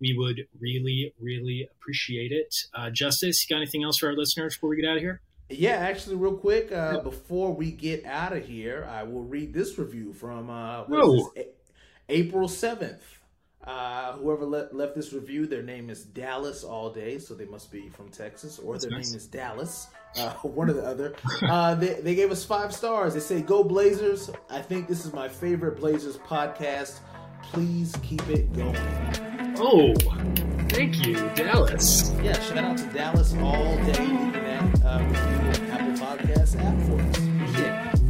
[0.00, 2.54] We would really really appreciate it.
[2.74, 5.20] Uh, Justus, you got anything else for our listeners before we get out of here?
[5.50, 9.76] Yeah, actually, real quick, uh, before we get out of here, I will read this
[9.78, 10.84] review from uh,
[12.08, 13.02] April seventh.
[13.62, 17.72] Uh, whoever le- left this review, their name is Dallas all day, so they must
[17.72, 19.10] be from Texas, or That's their nice.
[19.10, 19.86] name is Dallas,
[20.16, 21.14] uh, one or the other.
[21.42, 23.14] Uh, they, they gave us five stars.
[23.14, 26.98] They say, "Go Blazers!" I think this is my favorite Blazers podcast.
[27.42, 28.76] Please keep it going.
[29.58, 29.94] Oh,
[30.68, 32.12] thank you, Dallas.
[32.22, 33.98] Yeah, shout out to Dallas all day.
[33.98, 37.34] Leaving that uh, review Apple Podcast app for us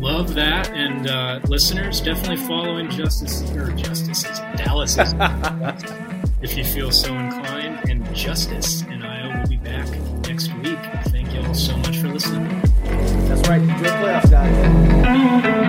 [0.05, 0.71] love that.
[0.71, 4.23] And uh, listeners, definitely follow Injustice or Justice
[4.57, 4.97] Dallas
[6.43, 7.89] if you feel so inclined.
[7.89, 9.04] And Justus and
[13.49, 13.61] right.
[13.61, 15.64] Good playoffs, guys.